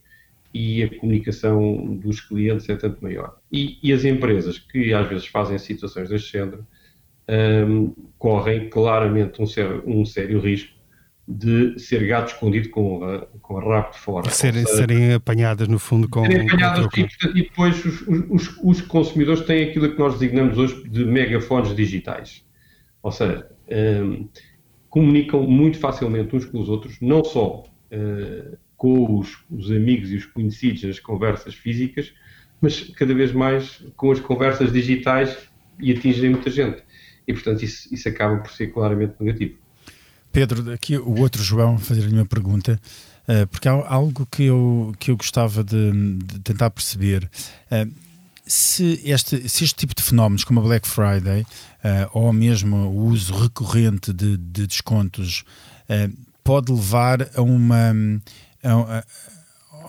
e 0.52 0.82
a 0.82 0.98
comunicação 0.98 1.96
dos 1.96 2.20
clientes 2.20 2.68
é 2.68 2.74
tanto 2.74 3.02
maior. 3.02 3.38
E, 3.52 3.78
e 3.82 3.92
as 3.92 4.04
empresas 4.04 4.58
que 4.58 4.92
às 4.92 5.08
vezes 5.08 5.26
fazem 5.26 5.58
situações 5.58 6.08
deste 6.08 6.32
género 6.32 6.66
um, 7.28 7.94
correm 8.18 8.68
claramente 8.68 9.40
um 9.40 9.46
sério, 9.46 9.82
um 9.86 10.04
sério 10.04 10.40
risco 10.40 10.79
de 11.30 11.78
ser 11.78 12.04
gato 12.06 12.32
escondido 12.32 12.68
com 12.70 13.04
a, 13.04 13.26
com 13.40 13.58
a 13.58 13.62
rabo 13.62 13.92
de 13.92 13.98
fora. 13.98 14.30
Serem, 14.30 14.64
seja, 14.64 14.76
serem 14.78 15.14
apanhadas, 15.14 15.68
no 15.68 15.78
fundo, 15.78 16.08
com. 16.08 16.22
Serem 16.26 16.48
apanhadas 16.48 16.86
com 16.86 17.00
e, 17.00 17.08
e 17.34 17.42
depois 17.42 17.84
os, 17.84 18.02
os, 18.28 18.58
os, 18.62 18.80
consumidores 18.82 19.42
têm 19.42 19.68
aquilo 19.68 19.92
que 19.92 19.98
nós 19.98 20.14
designamos 20.14 20.58
hoje 20.58 20.82
de 20.88 21.04
megafones 21.04 21.74
digitais. 21.74 22.44
Ou 23.02 23.12
seja, 23.12 23.48
um, 24.04 24.28
comunicam 24.88 25.42
muito 25.44 25.78
facilmente 25.78 26.34
uns 26.34 26.44
com 26.44 26.58
os 26.58 26.68
outros, 26.68 26.96
não 27.00 27.22
só 27.22 27.64
uh, 27.92 28.58
com 28.76 29.18
os, 29.18 29.38
os, 29.50 29.70
amigos 29.70 30.10
e 30.10 30.16
os 30.16 30.26
conhecidos 30.26 30.82
nas 30.82 30.98
conversas 30.98 31.54
físicas, 31.54 32.12
mas 32.60 32.82
cada 32.90 33.14
vez 33.14 33.32
mais 33.32 33.84
com 33.96 34.10
as 34.10 34.18
conversas 34.18 34.72
digitais 34.72 35.48
e 35.78 35.92
atingem 35.92 36.30
muita 36.30 36.50
gente. 36.50 36.82
E, 37.26 37.32
portanto, 37.32 37.62
isso, 37.62 37.92
isso 37.94 38.08
acaba 38.08 38.38
por 38.38 38.50
ser 38.50 38.68
claramente 38.68 39.14
negativo. 39.20 39.56
Pedro, 40.32 40.72
aqui 40.72 40.96
o 40.96 41.20
outro 41.20 41.42
João 41.42 41.78
fazer-lhe 41.78 42.14
uma 42.14 42.26
pergunta, 42.26 42.80
uh, 43.28 43.46
porque 43.48 43.68
há 43.68 43.72
algo 43.72 44.26
que 44.30 44.44
eu, 44.44 44.94
que 44.98 45.10
eu 45.10 45.16
gostava 45.16 45.64
de, 45.64 46.16
de 46.18 46.38
tentar 46.40 46.70
perceber. 46.70 47.28
Uh, 47.70 47.90
se 48.46 49.00
este, 49.04 49.48
se 49.48 49.64
este 49.64 49.76
tipo 49.76 49.94
de 49.94 50.02
fenómenos, 50.02 50.44
como 50.44 50.60
a 50.60 50.62
Black 50.62 50.88
Friday, 50.88 51.42
uh, 51.42 52.10
ou 52.12 52.32
mesmo 52.32 52.76
o 52.76 53.06
uso 53.06 53.34
recorrente 53.34 54.12
de, 54.12 54.36
de 54.36 54.66
descontos, 54.66 55.44
pode 56.44 56.72
levar 56.72 57.28
a 57.34 57.42
uma. 57.42 57.92
A, 58.62 59.04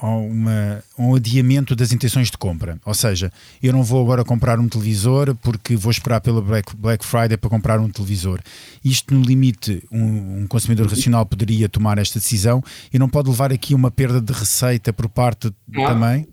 uma, 0.08 0.84
um 0.98 1.15
adiamento 1.15 1.75
das 1.75 1.91
intenções 1.91 2.31
de 2.31 2.38
compra. 2.38 2.79
Ou 2.86 2.93
seja, 2.93 3.31
eu 3.62 3.72
não 3.72 3.84
vou 3.84 4.01
agora 4.01 4.24
comprar 4.24 4.60
um 4.60 4.67
televisor 4.67 5.36
porque 5.36 5.75
vou 5.75 5.91
esperar 5.91 6.22
pela 6.22 6.41
Black, 6.41 6.75
Black 6.75 7.05
Friday 7.05 7.38
para 7.38 7.50
comprar 7.50 7.79
um 7.79 7.89
televisor. 7.89 8.39
Isto, 8.84 9.13
no 9.13 9.22
limite, 9.22 9.84
um, 9.91 10.41
um 10.41 10.48
consumidor 10.48 10.88
racional 10.88 11.25
poderia 11.25 11.70
tomar 11.70 11.98
esta 11.98 12.20
decisão 12.20 12.63
e 12.91 12.98
não 12.98 13.08
pode 13.08 13.29
levar 13.29 13.51
aqui 13.51 13.75
uma 13.75 13.91
perda 13.91 14.20
de 14.20 14.34
receita 14.34 14.91
por 14.91 15.08
parte 15.08 15.51
não. 15.67 15.86
também? 15.86 16.27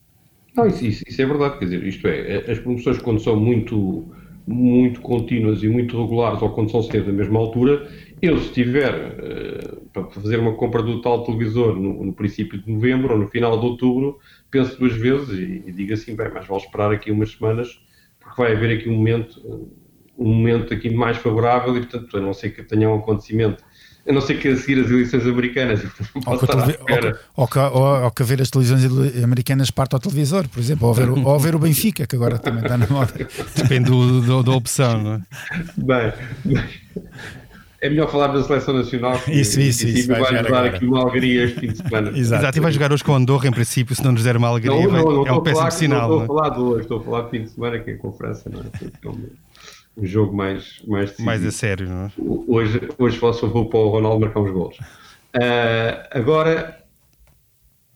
Não, 0.57 0.67
isso, 0.67 0.85
isso, 0.85 1.05
isso, 1.07 1.23
é 1.23 1.27
verdade. 1.27 1.59
Quer 1.59 1.65
dizer, 1.67 1.87
isto 1.87 2.07
é, 2.07 2.51
as 2.51 2.59
promoções, 2.59 2.99
quando 2.99 3.21
são 3.21 3.39
muito, 3.39 4.09
muito 4.47 5.01
contínuas 5.01 5.63
e 5.63 5.69
muito 5.69 6.01
regulares 6.01 6.43
ou 6.43 6.51
quando 6.51 6.71
são 6.71 6.83
sempre 6.83 7.03
da 7.03 7.13
mesma 7.13 7.39
altura, 7.39 7.89
eu, 8.21 8.39
se 8.41 8.53
tiver 8.53 8.95
uh, 8.95 9.81
para 9.93 10.05
fazer 10.11 10.39
uma 10.39 10.55
compra 10.55 10.83
do 10.83 11.01
tal 11.01 11.25
televisor 11.25 11.77
no, 11.77 12.05
no, 12.05 12.13
princípio 12.13 12.61
de 12.61 12.71
novembro 12.71 13.15
ou 13.15 13.19
no 13.21 13.29
final 13.29 13.59
de 13.59 13.67
outubro, 13.67 14.19
penso 14.51 14.79
duas 14.79 14.95
vezes 14.95 15.31
e, 15.31 15.63
e 15.67 15.73
digo 15.73 15.93
assim, 15.93 16.15
bem, 16.15 16.29
mas 16.33 16.47
vale 16.47 16.63
esperar 16.63 16.93
aqui 16.93 17.11
umas 17.11 17.33
semanas, 17.33 17.81
porque 18.19 18.43
vai 18.43 18.53
haver 18.53 18.79
aqui 18.79 18.89
um 18.89 18.97
momento, 18.97 19.71
um 20.19 20.35
momento 20.35 20.75
aqui 20.75 20.91
mais 20.91 21.17
favorável 21.17 21.77
e, 21.77 21.81
portanto, 21.81 22.17
a 22.17 22.21
não 22.21 22.35
ser 22.35 22.51
que 22.51 22.63
tenha 22.63 22.89
um 22.89 22.97
acontecimento 22.97 23.63
a 24.09 24.13
não 24.13 24.23
ser 24.23 24.41
que 24.41 24.49
a 24.49 24.57
seguir 24.57 24.83
as 24.83 24.91
eleições 24.91 25.27
americanas. 25.27 25.83
Ou 26.27 26.39
que, 26.39 26.47
ou, 27.37 27.47
que, 27.47 27.59
ou, 27.59 28.05
ou 28.05 28.11
que 28.11 28.25
ver 28.25 28.41
as 28.41 28.49
televisões 28.49 28.83
americanas 29.23 29.71
parte 29.71 29.93
ao 29.93 30.01
televisor, 30.01 30.49
por 30.49 30.61
exemplo, 30.61 30.89
ou 30.89 30.95
ver, 30.95 31.11
o, 31.11 31.27
ou 31.27 31.39
ver 31.39 31.55
o 31.55 31.59
Benfica, 31.59 32.07
que 32.07 32.17
agora 32.17 32.39
também 32.39 32.63
está 32.63 32.79
na 32.79 32.87
moda. 32.87 33.13
Depende 33.55 33.91
do, 33.91 34.23
do, 34.23 34.43
da 34.43 34.53
opção, 34.53 35.03
não 35.03 35.15
é? 35.15 35.21
Bem, 35.77 36.13
bem 36.47 36.65
é 37.81 37.89
melhor 37.89 38.11
falar 38.11 38.29
da 38.29 38.43
seleção 38.43 38.75
nacional. 38.75 39.19
Que, 39.25 39.33
isso, 39.33 39.61
isso, 39.61 39.87
isso. 39.87 40.09
Vai, 40.09 40.21
vai 40.21 40.43
dar 40.43 40.65
aqui 40.67 40.85
uma 40.85 41.01
alegria 41.01 41.45
este 41.45 41.61
fim 41.61 41.69
de 41.69 41.79
semana. 41.79 42.09
Exato. 42.17 42.43
Exato. 42.43 42.59
E 42.59 42.61
vai 42.61 42.73
jogar 42.73 42.93
hoje 42.93 43.05
com 43.05 43.15
Andorra, 43.15 43.49
em 43.49 43.53
princípio, 43.53 43.95
se 43.95 44.05
não 44.05 44.13
nos 44.13 44.23
der 44.23 44.37
uma 44.37 44.49
alegria, 44.49 44.75
não, 44.75 44.91
não, 44.91 45.13
não, 45.13 45.27
é 45.27 45.33
um 45.33 45.43
péssimo 45.43 45.71
sinal. 45.71 46.09
Não 46.09 46.21
estou 46.21 46.21
a 46.21 46.25
é? 46.25 46.27
falar 46.27 46.57
de 46.57 46.61
hoje, 46.61 46.83
estou 46.83 46.99
a 46.99 47.03
falar 47.03 47.23
de 47.23 47.31
fim 47.31 47.43
de 47.43 47.51
semana, 47.51 47.79
que 47.79 47.91
é 47.91 47.95
com 47.95 48.09
a 48.09 48.13
França, 48.13 48.51
não 48.51 48.61
é? 48.61 48.65
é 49.05 49.09
um 49.99 50.07
jogo 50.07 50.35
mais, 50.35 50.81
mais 50.87 51.11
decisivo. 51.11 51.27
Mais 51.27 51.45
a 51.45 51.51
sério, 51.51 51.89
não 51.89 52.07
é? 52.07 52.11
Hoje, 52.47 52.89
hoje 52.99 53.19
só 53.19 53.33
vou 53.47 53.69
para 53.69 53.81
o 53.81 53.89
Ronaldo 53.89 54.21
marcar 54.21 54.41
uns 54.41 54.51
gols. 54.53 54.77
Uh, 54.79 56.09
agora, 56.13 56.79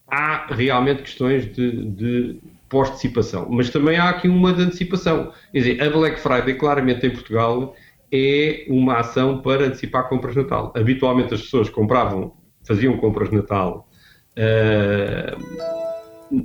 há 0.08 0.46
realmente 0.52 1.02
questões 1.02 1.50
de, 1.54 1.86
de 1.86 2.40
pós-antecipação, 2.68 3.46
mas 3.50 3.70
também 3.70 3.98
há 3.98 4.10
aqui 4.10 4.28
uma 4.28 4.52
de 4.52 4.62
antecipação. 4.62 5.32
Quer 5.52 5.58
dizer, 5.58 5.82
a 5.82 5.90
Black 5.90 6.20
Friday, 6.20 6.54
claramente 6.54 7.06
em 7.06 7.10
Portugal, 7.10 7.74
é 8.12 8.66
uma 8.68 8.98
ação 8.98 9.40
para 9.40 9.64
antecipar 9.64 10.08
compras 10.08 10.34
de 10.34 10.42
Natal. 10.42 10.72
Habitualmente 10.76 11.32
as 11.32 11.40
pessoas 11.40 11.70
compravam, 11.70 12.36
faziam 12.62 12.96
compras 12.98 13.30
de 13.30 13.36
Natal 13.36 13.88
uh, 14.36 15.36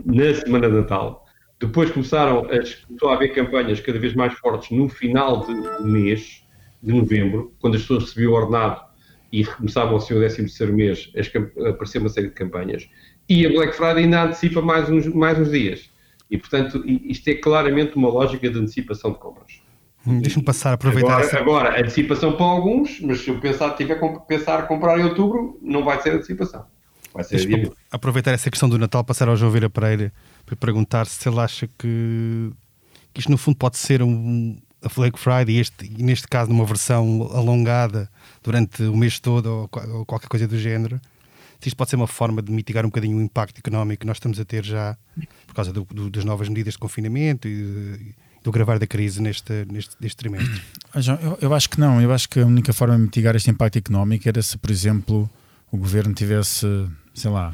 na 0.06 0.34
semana 0.34 0.70
de 0.70 0.76
Natal. 0.76 1.26
Depois 1.60 1.92
começaram 1.92 2.40
a, 2.40 2.88
começou 2.88 3.10
a 3.10 3.16
haver 3.16 3.34
campanhas 3.34 3.82
cada 3.82 4.00
vez 4.00 4.14
mais 4.14 4.34
fortes 4.34 4.72
no 4.72 4.88
final 4.88 5.46
de, 5.46 5.54
mês, 5.84 6.46
de 6.82 6.94
novembro, 6.94 7.54
quando 7.60 7.76
as 7.76 7.82
pessoas 7.82 8.04
recebiam 8.04 8.32
o 8.32 8.36
ordenado 8.36 8.82
e 9.32 9.44
começavam 9.44 9.96
o 9.96 10.00
seu 10.00 10.18
13 10.18 10.38
terceiro 10.38 10.74
mês 10.74 11.12
a 11.16 11.70
aparecer 11.70 12.00
uma 12.00 12.10
série 12.10 12.28
de 12.28 12.34
campanhas. 12.34 12.88
E 13.28 13.46
a 13.46 13.50
Black 13.50 13.76
Friday 13.76 14.04
ainda 14.06 14.24
antecipa 14.24 14.62
mais 14.62 14.90
uns, 14.90 15.06
mais 15.08 15.38
uns 15.38 15.52
dias. 15.52 15.90
E, 16.32 16.38
portanto, 16.38 16.82
isto 16.86 17.28
é 17.28 17.36
claramente 17.36 17.96
uma 17.96 18.10
lógica 18.10 18.50
de 18.50 18.58
antecipação 18.58 19.12
de 19.12 19.20
compras. 19.20 19.67
Hum, 20.08 20.20
deixa-me 20.22 20.46
passar, 20.46 20.74
aproveitar 20.74 21.12
agora, 21.12 21.26
essa... 21.26 21.38
agora, 21.38 21.82
antecipação 21.82 22.38
para 22.38 22.46
alguns, 22.46 23.02
mas 23.02 23.20
se 23.20 23.30
eu 23.30 23.40
pensar, 23.42 23.72
tiver 23.72 24.02
a 24.02 24.20
pensar 24.22 24.68
comprar 24.68 24.98
em 24.98 25.04
outubro, 25.04 25.60
não 25.62 25.84
vai 25.84 26.02
ser 26.02 26.14
antecipação. 26.14 26.66
Vai 27.14 27.26
ser 27.26 27.46
deixa 27.46 27.72
aproveitar 27.92 28.32
essa 28.32 28.50
questão 28.50 28.70
do 28.70 28.78
Natal, 28.78 29.04
passar 29.04 29.28
ao 29.28 29.36
João 29.36 29.52
Vieira 29.52 29.70
Pereira 29.70 30.14
para 30.46 30.56
perguntar 30.56 31.08
se 31.08 31.28
ele 31.28 31.40
acha 31.40 31.68
que, 31.78 32.52
que 33.14 33.20
isto 33.20 33.30
no 33.30 33.38
fundo 33.38 33.58
pode 33.58 33.78
ser 33.78 34.02
um, 34.02 34.58
a 34.82 34.88
Black 34.96 35.20
Friday, 35.20 35.60
este, 35.60 35.86
e 35.86 36.04
neste 36.04 36.28
caso 36.28 36.52
numa 36.52 36.66
versão 36.66 37.30
alongada 37.34 38.10
durante 38.42 38.84
o 38.84 38.96
mês 38.96 39.20
todo 39.20 39.48
ou, 39.48 39.70
ou 39.94 40.06
qualquer 40.06 40.28
coisa 40.28 40.48
do 40.48 40.58
género 40.58 41.02
se 41.60 41.70
isto 41.70 41.78
pode 41.78 41.90
ser 41.90 41.96
uma 41.96 42.08
forma 42.08 42.42
de 42.42 42.52
mitigar 42.52 42.86
um 42.86 42.90
bocadinho 42.90 43.18
o 43.18 43.22
impacto 43.22 43.58
económico 43.58 44.02
que 44.02 44.08
nós 44.08 44.18
estamos 44.18 44.40
a 44.40 44.46
ter 44.46 44.64
já 44.64 44.96
por 45.48 45.56
causa 45.56 45.74
do, 45.74 45.86
do, 45.86 46.10
das 46.10 46.24
novas 46.24 46.48
medidas 46.48 46.76
de 46.76 46.80
confinamento 46.80 47.48
e, 47.48 48.14
do 48.48 48.52
gravar 48.52 48.80
da 48.80 48.88
crise 48.88 49.22
neste, 49.22 49.66
neste, 49.72 49.96
neste 50.00 50.16
trimestre? 50.16 50.62
João, 50.96 51.20
eu, 51.22 51.38
eu, 51.42 51.54
acho 51.54 51.70
que 51.70 51.80
não. 51.80 52.02
Eu 52.02 52.14
acho 52.14 52.30
que 52.30 52.40
a 52.40 52.46
única 52.46 52.72
forma 52.72 52.96
de 52.96 53.02
mitigar 53.02 53.36
este 53.36 53.52
impacto 53.52 53.78
económico 53.78 54.28
era 54.28 54.42
se, 54.42 54.58
por 54.58 54.72
exemplo, 54.72 55.30
o 55.72 55.78
governo 55.78 56.14
tivesse, 56.14 56.66
sei 57.14 57.30
lá, 57.30 57.54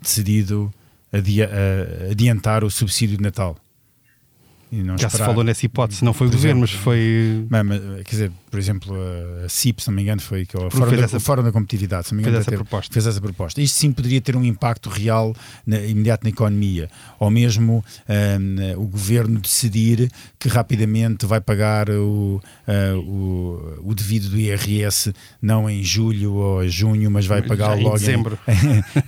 decidido 0.00 0.72
adia, 1.12 1.50
adiantar 2.10 2.64
o 2.64 2.70
subsídio 2.70 3.18
de 3.18 3.22
Natal. 3.22 3.56
Já 4.72 4.94
esperar. 4.94 5.10
se 5.10 5.18
falou 5.18 5.44
nessa 5.44 5.66
hipótese, 5.66 6.04
não 6.04 6.14
foi 6.14 6.28
o 6.28 6.30
governo, 6.30 6.60
mas 6.60 6.70
foi. 6.70 7.44
Mas, 7.50 7.66
mas, 7.66 7.80
quer 8.04 8.10
dizer, 8.10 8.32
por 8.50 8.58
exemplo, 8.58 8.96
a 9.44 9.48
CIP, 9.48 9.80
se 9.82 9.88
não 9.88 9.94
me 9.94 10.02
engano, 10.02 10.20
foi 10.20 10.44
que 10.44 10.56
o 10.56 10.70
Fórum, 10.70 10.96
da, 10.96 11.04
essa, 11.04 11.20
Fórum 11.20 11.42
da 11.42 11.52
Competitividade, 11.52 12.08
se 12.08 12.12
não 12.12 12.16
me 12.16 12.22
engano, 12.22 12.36
fez 12.42 12.48
essa, 12.48 12.56
proposta. 12.56 12.92
fez 12.92 13.06
essa 13.06 13.20
proposta. 13.20 13.62
Isto 13.62 13.78
sim 13.78 13.92
poderia 13.92 14.20
ter 14.20 14.34
um 14.34 14.44
impacto 14.44 14.88
real 14.88 15.34
na, 15.64 15.78
imediato 15.80 16.24
na 16.24 16.30
economia, 16.30 16.90
ou 17.18 17.30
mesmo 17.30 17.84
um, 18.08 18.82
o 18.82 18.86
governo 18.86 19.38
decidir 19.38 20.10
que 20.38 20.48
rapidamente 20.48 21.26
vai 21.26 21.40
pagar 21.40 21.88
o, 21.90 22.42
uh, 22.66 22.98
o, 22.98 23.90
o, 23.90 23.94
devido 23.94 24.28
do 24.30 24.38
IRS 24.38 25.14
não 25.40 25.70
em 25.70 25.82
julho 25.84 26.34
ou 26.34 26.68
junho, 26.68 27.10
mas 27.10 27.26
vai 27.26 27.42
pagar 27.42 27.78
logo 27.78 27.96
em 27.96 27.98
dezembro. 28.00 28.38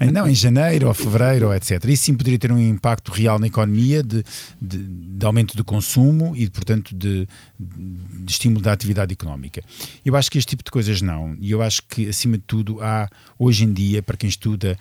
Em, 0.01 0.11
não, 0.13 0.29
em 0.29 0.35
janeiro 0.35 0.87
ou 0.87 0.95
fevereiro, 0.95 1.53
etc. 1.53 1.85
Isso 1.87 2.05
sim 2.05 2.15
poderia 2.15 2.39
ter 2.39 2.53
um 2.53 2.59
impacto 2.59 3.11
real 3.11 3.41
na 3.41 3.49
economia 3.49 4.03
de, 4.05 4.23
de, 4.61 4.79
de 4.79 5.27
aumento 5.27 5.57
do 5.57 5.65
consumo 5.65 6.35
e, 6.37 6.49
portanto, 6.49 6.95
de, 6.95 7.27
de, 7.63 8.33
estímulo 8.33 8.61
da 8.61 8.73
atividade 8.73 9.13
económica. 9.13 9.63
Eu 10.05 10.17
acho 10.17 10.31
que 10.31 10.39
este 10.39 10.51
tipo 10.51 10.65
de 10.65 10.71
coisas 10.71 11.01
não. 11.03 11.37
E 11.41 11.51
eu 11.51 11.63
acho 11.63 11.83
que, 11.83 12.09
acima 12.09 12.37
de 12.37 12.45
tudo, 12.45 12.81
há, 12.81 13.09
hoje 13.39 13.65
em 13.65 13.73
dia, 13.73 14.03
para 14.03 14.17
quem 14.17 14.29
estuda, 14.29 14.79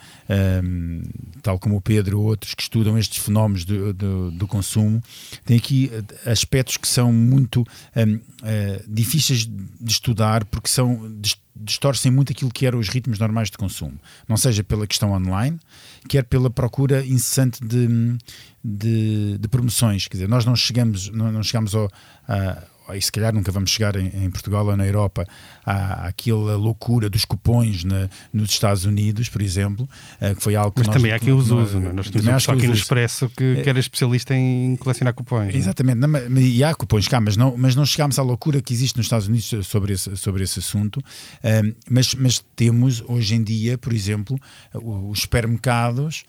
um, 0.64 1.02
tal 1.42 1.60
como 1.60 1.78
o 1.78 1.82
Pedro 1.82 2.20
ou 2.20 2.26
outros 2.26 2.54
que 2.54 2.62
estudam 2.62 2.98
estes 2.98 3.24
fenómenos 3.24 3.66
do, 3.66 3.94
do, 3.94 4.32
do 4.32 4.48
consumo, 4.48 5.02
tem 5.46 5.58
aqui 5.58 5.92
eh, 5.94 6.32
aspectos 6.32 6.78
que 6.78 6.88
são 6.88 7.12
muito 7.12 7.62
um, 7.96 8.16
uh, 8.16 8.22
eh, 8.44 8.84
difíceis 8.88 9.46
de 9.46 9.92
estudar 9.92 10.46
porque 10.46 10.70
são 10.70 11.12
distorcem 11.56 12.12
muito 12.12 12.32
aquilo 12.32 12.52
que 12.52 12.66
eram 12.66 12.80
os 12.80 12.88
ritmos 12.90 13.20
normais 13.20 13.50
de 13.50 13.58
consumo, 13.58 14.00
não 14.28 14.38
seja 14.38 14.64
pela 14.64 14.88
questão 14.88 15.12
online, 15.12 15.60
quer 16.08 16.24
pela 16.24 16.50
procura 16.50 17.06
incessante 17.06 17.60
de, 17.64 18.18
de, 18.64 19.38
de 19.38 19.48
promoções. 19.48 20.08
Quer 20.08 20.18
dizer, 20.18 20.30
nós 20.30 20.46
não 20.46 20.56
chegamos, 20.56 21.10
não, 21.10 21.32
não 21.32 21.44
chegamos 21.44 21.76
ao, 21.76 21.92
a, 22.28 22.64
e 22.96 23.02
se 23.02 23.12
calhar 23.12 23.34
nunca 23.34 23.52
vamos 23.52 23.72
chegar 23.72 23.96
em, 23.96 24.26
em 24.26 24.30
Portugal 24.30 24.66
ou 24.66 24.76
na 24.76 24.86
Europa 24.86 25.26
à, 25.66 26.08
àquela 26.08 26.56
loucura 26.56 27.10
dos 27.10 27.26
cupons 27.26 27.84
na, 27.84 28.10
nos 28.34 28.52
Estados 28.52 28.86
Unidos, 28.86 29.30
por 29.30 29.42
exemplo, 29.42 29.88
uh, 30.22 30.36
que 30.36 30.42
foi 30.42 30.56
algo 30.56 30.72
que 30.72 30.80
Mas 30.80 30.88
nós, 30.88 30.96
também 30.96 31.12
há 31.12 31.16
aqui 31.16 31.32
os 31.32 31.50
não? 31.50 31.62
É? 31.62 31.94
nós 31.94 32.10
tínhamos 32.10 32.28
um 32.28 32.34
pessoal 32.34 32.58
aqui 32.58 32.68
no 32.68 32.74
Expresso 32.74 33.30
que, 33.30 33.62
que, 33.62 33.70
era 33.70 33.80
especialista 33.80 34.36
em 34.36 34.76
colecionar 34.78 35.14
cupons. 35.14 35.54
Exatamente, 35.54 35.98
não, 35.98 36.40
e 36.40 36.64
há 36.64 36.74
cupons 36.74 37.08
cá, 37.08 37.20
mas 37.22 37.38
não, 37.38 37.56
mas 37.58 37.76
não 37.76 37.86
chegámos 37.86 38.18
à 38.20 38.24
loucura 38.24 38.62
que 38.62 38.74
existe 38.74 38.98
nos 38.98 39.06
Estados 39.06 39.28
Unidos 39.28 39.68
sobre 39.68 39.94
esse, 39.94 40.16
sobre 40.18 40.44
esse 40.44 40.60
assunto, 40.60 40.98
uh, 40.98 41.76
mas, 41.90 42.16
mas 42.16 42.44
temos 42.56 43.04
hoje 43.08 43.36
em 43.36 43.44
dia, 43.44 43.78
por 43.78 43.94
exemplo, 43.94 44.40
os 44.74 45.22
supermercados 45.22 46.26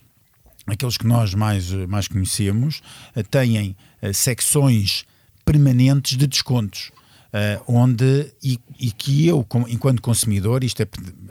aqueles 0.66 0.97
que 0.97 1.07
nós 1.07 1.35
mais, 1.35 1.71
mais 1.71 2.09
conhecemos, 2.09 2.83
eh, 3.14 3.23
têm 3.23 3.76
eh, 4.00 4.12
secções 4.12 5.04
permanentes 5.44 6.16
de 6.16 6.26
descontos. 6.26 6.90
Uh, 7.32 7.64
onde 7.66 8.30
e, 8.42 8.60
e, 8.78 8.90
que 8.90 9.26
eu, 9.26 9.46
enquanto 9.66 10.02
consumidor, 10.02 10.62
isto 10.62 10.82
é 10.82 10.86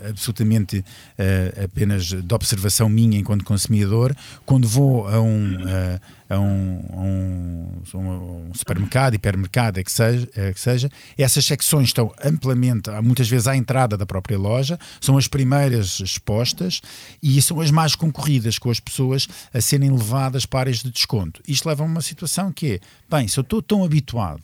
absolutamente 0.09 0.79
uh, 0.79 1.63
apenas 1.65 2.05
de 2.05 2.33
observação 2.33 2.89
minha 2.89 3.19
enquanto 3.19 3.45
consumidor, 3.45 4.15
quando 4.43 4.67
vou 4.67 5.07
a 5.07 5.21
um, 5.21 5.57
uh, 5.57 6.01
a 6.27 6.39
um, 6.39 6.83
a 6.91 7.97
um, 7.97 8.47
um, 8.49 8.53
supermercado, 8.55 9.13
hipermercado, 9.13 9.79
é 9.79 9.83
que, 9.83 9.91
seja, 9.91 10.27
é 10.35 10.51
que 10.51 10.59
seja, 10.59 10.89
essas 11.15 11.45
secções 11.45 11.89
estão 11.89 12.11
amplamente, 12.23 12.89
muitas 13.03 13.29
vezes 13.29 13.47
à 13.47 13.55
entrada 13.55 13.95
da 13.95 14.05
própria 14.05 14.39
loja, 14.39 14.79
são 14.99 15.19
as 15.19 15.27
primeiras 15.27 15.99
expostas 15.99 16.81
e 17.21 17.39
são 17.43 17.61
as 17.61 17.69
mais 17.69 17.93
concorridas, 17.93 18.57
com 18.57 18.71
as 18.71 18.79
pessoas 18.79 19.27
a 19.53 19.61
serem 19.61 19.91
levadas 19.91 20.47
para 20.47 20.61
áreas 20.61 20.79
de 20.79 20.89
desconto. 20.89 21.43
Isto 21.47 21.69
leva 21.69 21.83
a 21.83 21.85
uma 21.85 22.01
situação 22.01 22.51
que 22.51 22.73
é, 22.73 22.79
bem, 23.07 23.27
se 23.27 23.37
eu 23.37 23.43
estou 23.43 23.61
tão 23.61 23.83
habituado 23.83 24.41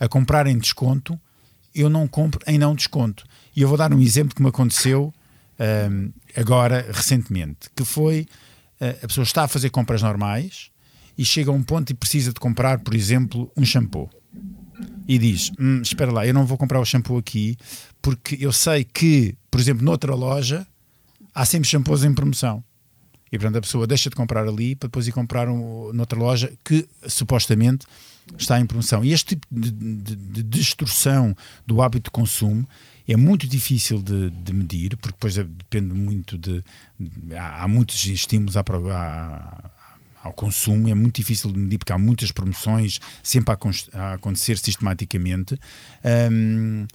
a 0.00 0.08
comprar 0.08 0.46
em 0.46 0.58
desconto, 0.58 1.20
eu 1.74 1.90
não 1.90 2.08
compro 2.08 2.40
em 2.46 2.58
não 2.58 2.74
desconto. 2.74 3.24
E 3.54 3.62
eu 3.62 3.68
vou 3.68 3.76
dar 3.76 3.92
um 3.92 4.00
exemplo 4.00 4.34
que 4.34 4.42
me 4.42 4.48
aconteceu 4.48 5.12
um, 5.60 6.10
agora, 6.34 6.86
recentemente, 6.90 7.68
que 7.76 7.84
foi 7.84 8.26
uh, 8.80 9.04
a 9.04 9.06
pessoa 9.06 9.22
está 9.22 9.44
a 9.44 9.48
fazer 9.48 9.68
compras 9.70 10.02
normais 10.02 10.70
e 11.16 11.24
chega 11.24 11.50
a 11.50 11.54
um 11.54 11.62
ponto 11.62 11.90
e 11.90 11.94
precisa 11.94 12.32
de 12.32 12.40
comprar, 12.40 12.78
por 12.78 12.94
exemplo, 12.94 13.52
um 13.56 13.64
shampoo. 13.64 14.08
E 15.06 15.18
diz: 15.18 15.52
hum, 15.60 15.82
Espera 15.82 16.10
lá, 16.10 16.26
eu 16.26 16.32
não 16.32 16.46
vou 16.46 16.56
comprar 16.56 16.80
o 16.80 16.84
shampoo 16.84 17.18
aqui 17.18 17.56
porque 18.00 18.38
eu 18.40 18.52
sei 18.52 18.84
que, 18.84 19.36
por 19.50 19.60
exemplo, 19.60 19.84
noutra 19.84 20.14
loja 20.14 20.66
há 21.34 21.44
sempre 21.44 21.68
shampoos 21.68 22.04
em 22.04 22.14
promoção. 22.14 22.64
E 23.30 23.38
portanto 23.38 23.58
a 23.58 23.60
pessoa 23.60 23.86
deixa 23.86 24.10
de 24.10 24.16
comprar 24.16 24.48
ali 24.48 24.74
para 24.74 24.88
depois 24.88 25.06
ir 25.06 25.12
comprar 25.12 25.48
um, 25.48 25.92
noutra 25.92 26.18
loja 26.18 26.52
que 26.64 26.88
supostamente 27.06 27.86
está 28.38 28.60
em 28.60 28.66
promoção. 28.66 29.04
E 29.04 29.12
este 29.12 29.36
tipo 29.36 29.46
de, 29.50 29.70
de, 29.70 30.16
de 30.16 30.42
destrução 30.42 31.36
do 31.66 31.82
hábito 31.82 32.04
de 32.04 32.10
consumo 32.10 32.66
é 33.08 33.16
muito 33.16 33.46
difícil 33.46 34.00
de, 34.00 34.30
de 34.30 34.52
medir, 34.52 34.96
porque 34.96 35.16
depois 35.16 35.36
é, 35.36 35.44
depende 35.44 35.94
muito 35.94 36.38
de. 36.38 36.62
há, 37.36 37.64
há, 37.64 37.68
muitos 37.68 38.04
estímulos 38.06 38.56
à, 38.56 38.60
à, 38.60 39.70
ao 40.22 40.32
consumo, 40.32 40.88
é 40.88 40.94
muito 40.94 41.16
difícil 41.16 41.50
de 41.50 41.58
medir, 41.58 41.78
porque 41.78 41.92
há 41.92 41.98
muitas 41.98 42.30
promoções 42.30 43.00
sempre 43.22 43.54
a, 43.54 43.98
a 43.98 44.12
acontecer 44.14 44.58
sistematicamente. 44.58 45.58
Um, 46.30 46.86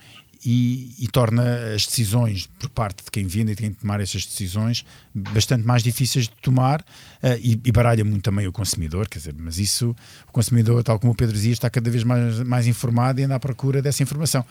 e, 0.46 0.94
e, 1.00 1.08
torna 1.08 1.74
as 1.74 1.88
decisões 1.88 2.48
por 2.60 2.70
parte 2.70 3.04
de 3.04 3.10
quem 3.10 3.26
vende 3.26 3.54
e 3.54 3.56
de 3.56 3.62
quem 3.64 3.74
tomar 3.74 4.00
essas 4.00 4.26
decisões 4.26 4.86
bastante 5.14 5.66
mais 5.66 5.82
difíceis 5.82 6.26
de 6.26 6.36
tomar 6.42 6.82
uh, 6.82 7.28
e, 7.42 7.60
e, 7.66 7.72
baralha 7.72 8.06
muito 8.06 8.22
também 8.22 8.46
o 8.46 8.52
consumidor, 8.52 9.10
quer 9.10 9.18
dizer, 9.18 9.34
mas 9.36 9.58
isso, 9.58 9.96
o 10.28 10.32
consumidor, 10.32 10.84
tal 10.84 11.00
como 11.00 11.14
o 11.14 11.16
Pedro 11.16 11.34
dizia, 11.34 11.52
está 11.52 11.68
cada 11.68 11.90
vez 11.90 12.04
mais, 12.04 12.40
mais 12.42 12.68
informado 12.68 13.20
e 13.20 13.24
anda 13.24 13.36
à 13.36 13.40
procura 13.40 13.82
dessa 13.82 14.04
informação. 14.04 14.46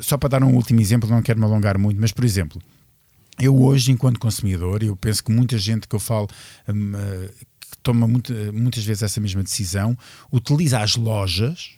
Só 0.00 0.16
para 0.16 0.30
dar 0.30 0.42
um 0.42 0.54
último 0.54 0.80
exemplo, 0.80 1.08
não 1.08 1.20
quero 1.20 1.38
me 1.38 1.44
alongar 1.44 1.76
muito, 1.76 2.00
mas 2.00 2.12
por 2.12 2.24
exemplo, 2.24 2.60
eu 3.38 3.54
hoje, 3.62 3.92
enquanto 3.92 4.18
consumidor, 4.18 4.82
eu 4.82 4.96
penso 4.96 5.22
que 5.22 5.30
muita 5.30 5.58
gente 5.58 5.86
que 5.86 5.94
eu 5.94 6.00
falo 6.00 6.28
um, 6.66 6.94
uh, 6.94 7.28
que 7.60 7.78
toma 7.82 8.08
muito, 8.08 8.32
muitas 8.54 8.84
vezes 8.86 9.02
essa 9.02 9.20
mesma 9.20 9.42
decisão, 9.42 9.98
utiliza 10.32 10.80
as 10.80 10.96
lojas 10.96 11.72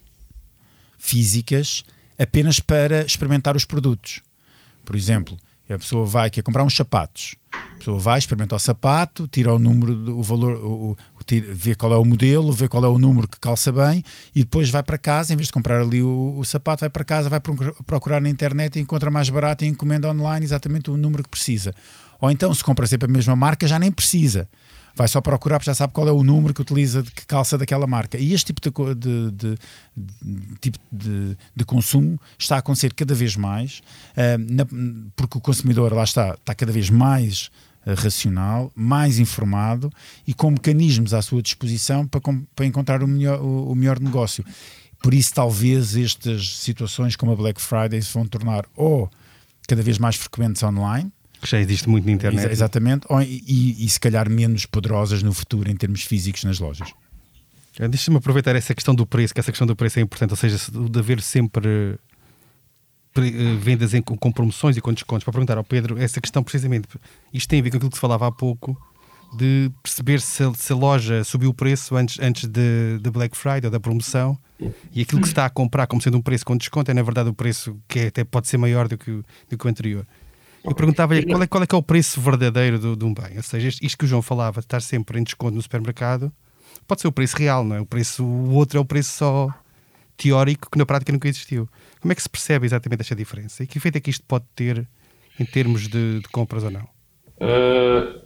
físicas 0.97 1.85
apenas 2.19 2.61
para 2.61 3.03
experimentar 3.05 3.57
os 3.57 3.65
produtos. 3.65 4.21
Por 4.85 4.97
exemplo, 4.97 5.37
a 5.69 5.79
pessoa 5.79 6.07
vai 6.07 6.31
quer 6.31 6.43
comprar 6.43 6.65
uns 6.65 6.75
sapatos. 6.75 7.37
A 7.53 7.79
pessoa 7.79 7.99
vai, 7.99 8.19
experimenta 8.19 8.57
o 8.57 8.59
sapato, 8.59 9.28
tira 9.28 9.54
o 9.54 9.59
número, 9.59 10.19
o 10.19 10.23
valor, 10.23 10.57
o, 10.57 10.93
o, 10.93 10.97
vê 11.52 11.75
qual 11.75 11.93
é 11.93 11.97
o 11.97 12.04
modelo, 12.04 12.52
vê 12.52 12.67
qual 12.69 12.85
é 12.85 12.89
o 12.89 12.99
número 12.99 13.28
que 13.28 13.39
calça 13.39 13.71
bem 13.71 14.02
e 14.35 14.41
depois 14.41 14.71
vai 14.71 14.83
para 14.83 14.99
casa, 14.99 15.33
em 15.33 15.37
vez 15.37 15.47
de 15.47 15.52
comprar 15.52 15.81
ali 15.81 16.02
o, 16.02 16.35
o 16.39 16.45
sapato, 16.45 16.81
vai 16.81 16.91
para 16.91 17.04
casa, 17.04 17.28
vai 17.28 17.41
procurar 17.87 18.21
na 18.21 18.28
internet 18.28 18.76
e 18.76 18.81
encontra 18.81 19.11
mais 19.11 19.28
barato 19.28 19.65
e 19.65 19.69
encomenda 19.69 20.11
online 20.11 20.45
exatamente 20.45 20.91
o 20.91 20.97
número 20.97 21.23
que 21.23 21.28
precisa. 21.28 21.75
Ou 22.21 22.31
então, 22.31 22.52
se 22.52 22.65
compra 22.65 22.87
sempre 22.87 23.09
a 23.09 23.13
mesma 23.13 23.37
marca, 23.37 23.67
já 23.67 23.78
nem 23.78 23.93
precisa 23.93 24.49
vai 24.99 25.06
só 25.06 25.21
procurar 25.21 25.58
porque 25.58 25.71
já 25.71 25.75
sabe 25.75 25.93
qual 25.93 26.08
é 26.08 26.13
o 26.13 26.25
número 26.25 26.52
que 26.52 26.61
utiliza, 26.61 27.02
de 27.04 27.11
que 27.13 27.25
calça 27.25 27.56
daquela 27.56 27.87
marca. 27.87 28.19
E 28.19 28.34
este 28.34 28.52
tipo 28.52 28.61
de, 28.61 29.30
de, 29.30 29.30
de 29.30 30.56
tipo 30.61 30.78
de, 30.91 31.37
de, 31.54 31.65
consumo 31.65 32.21
está 32.37 32.56
a 32.56 32.58
acontecer 32.58 32.93
cada 32.93 33.15
vez 33.15 33.37
mais, 33.37 33.80
uh, 34.17 34.52
na, 34.52 34.67
porque 35.15 35.39
o 35.39 35.41
consumidor, 35.41 35.93
lá 35.93 36.02
está, 36.02 36.34
está 36.34 36.52
cada 36.52 36.73
vez 36.73 36.91
mais 36.91 37.49
uh, 37.87 37.95
racional, 37.95 38.73
mais 38.75 39.21
informado 39.21 39.89
e 40.26 40.34
com 40.34 40.50
mecanismos 40.50 41.15
à 41.15 41.23
sua 41.23 41.41
disposição 41.41 42.04
para, 42.04 42.21
para 42.56 42.67
encontrar 42.67 43.00
o 43.00 43.06
melhor, 43.06 43.41
o, 43.41 43.71
o 43.71 43.75
melhor 43.76 44.00
negócio. 44.00 44.45
Por 45.00 45.15
isso, 45.15 45.32
talvez 45.32 45.97
estas 45.97 46.58
situações 46.58 47.15
como 47.15 47.30
a 47.30 47.37
Black 47.37 47.63
Friday 47.63 48.02
se 48.02 48.13
vão 48.13 48.26
tornar 48.26 48.67
ou 48.75 49.08
cada 49.69 49.80
vez 49.80 49.97
mais 49.97 50.17
frequentes 50.17 50.61
online, 50.65 51.13
que 51.41 51.49
já 51.49 51.59
existe 51.61 51.89
muito 51.89 52.05
na 52.05 52.13
internet. 52.13 52.45
Ex 52.45 52.53
exatamente, 52.53 53.07
ou, 53.09 53.21
e, 53.23 53.77
e, 53.79 53.89
se 53.89 53.99
calhar 53.99 54.29
menos 54.29 54.67
poderosas 54.67 55.23
no 55.23 55.33
futuro 55.33 55.71
em 55.71 55.77
termos 55.77 56.03
físicos 56.03 56.45
nas 56.45 56.59
lojas. 56.59 56.93
Eh, 57.79 57.89
deixa-me 57.89 58.17
aproveitar 58.17 58.57
essa 58.57 58.75
questão 58.75 58.95
do 58.95 59.07
preço, 59.07 59.33
que 59.33 59.41
essa 59.41 59.53
questão 59.53 59.67
do 59.67 59.77
preço 59.77 59.99
é 59.99 60.03
importante, 60.03 60.31
ou 60.31 60.37
seja, 60.37 60.59
de 60.71 60.99
haver 60.99 61.21
sempre 61.21 61.99
eh, 63.17 63.57
vendas 63.61 63.95
em, 63.95 64.03
com 64.03 64.33
promoções 64.33 64.77
e 64.77 64.81
com 64.81 64.93
descontos. 64.93 65.25
Para 65.25 65.33
perguntar 65.33 65.59
ao 65.59 65.65
Pedro, 65.65 65.99
essa 65.99 66.21
questão 66.21 66.43
precisamente, 66.43 66.89
isto 67.33 67.49
tem 67.49 67.61
a 67.61 67.63
ver 67.63 67.71
com 67.71 67.77
aquilo 67.77 67.91
que 67.91 67.97
se 67.97 68.01
falava 68.01 68.27
há 68.27 68.33
pouco, 68.33 68.77
de 69.37 69.71
perceber 69.83 70.21
se, 70.21 70.43
se 70.57 70.73
a 70.73 70.77
loja 70.77 71.23
subiu 71.23 71.51
o 71.51 71.55
preço 71.55 71.95
antes, 71.97 72.19
antes 72.19 72.49
de, 72.49 72.99
de 73.01 73.11
Black 73.11 73.37
Friday 73.37 73.67
ou 73.67 73.71
da 73.71 73.81
promoção 73.81 74.39
e 74.93 75.03
aquilo 75.03 75.21
que 75.21 75.27
se 75.27 75.33
está 75.33 75.45
a 75.45 75.51
comprar 75.51 75.87
como 75.87 76.01
sendo 76.01 76.17
um 76.17 76.23
preço 76.23 76.45
com 76.45 76.57
desconto 76.57 76.91
é 76.91 76.95
na 76.95 77.03
verdade 77.03 77.29
o 77.29 77.35
preço 77.35 77.79
que 77.87 78.01
é, 78.01 78.07
até 78.09 78.25
pode 78.25 78.49
ser 78.49 78.57
maior 78.57 78.89
do 78.89 78.97
que, 78.97 79.23
do 79.49 79.59
que 79.59 79.67
o 79.67 79.69
anterior. 79.69 80.07
Eu 80.69 80.75
perguntava-lhe 80.75 81.25
qual 81.25 81.43
é, 81.43 81.47
qual 81.47 81.63
é 81.63 81.67
que 81.67 81.75
é 81.75 81.78
o 81.78 81.83
preço 81.83 82.21
verdadeiro 82.21 82.78
de, 82.78 82.97
de 82.97 83.04
um 83.04 83.15
bem. 83.15 83.37
Ou 83.37 83.43
seja, 83.43 83.69
isto 83.69 83.97
que 83.97 84.04
o 84.04 84.09
João 84.09 84.23
falava, 84.23 84.61
de 84.61 84.67
estar 84.67 84.81
sempre 84.81 85.19
em 85.19 85.23
desconto 85.23 85.54
no 85.54 85.63
supermercado, 85.63 86.31
pode 86.87 87.00
ser 87.00 87.09
o 87.09 87.13
preço 87.13 87.37
real, 87.37 87.65
não 87.65 87.76
é? 87.76 87.81
O, 87.81 87.87
preço, 87.87 88.25
o 88.25 88.54
outro 88.54 88.78
é 88.78 88.81
o 88.81 88.85
preço 88.85 89.13
só 89.13 89.49
teórico 90.17 90.71
que 90.71 90.78
na 90.78 90.85
prática 90.85 91.13
nunca 91.13 91.28
existiu. 91.28 91.69
Como 92.00 92.13
é 92.13 92.15
que 92.15 92.23
se 92.23 92.28
percebe 92.28 92.67
exatamente 92.67 93.00
esta 93.00 93.15
diferença? 93.15 93.63
E 93.63 93.67
que 93.67 93.78
efeito 93.78 93.97
é 93.97 94.00
que 94.00 94.11
isto 94.11 94.25
pode 94.26 94.45
ter 94.54 94.87
em 95.39 95.45
termos 95.45 95.89
de, 95.89 96.21
de 96.21 96.28
compras 96.28 96.65
ou 96.65 96.71
não? 96.71 96.89
Uh, 97.41 98.21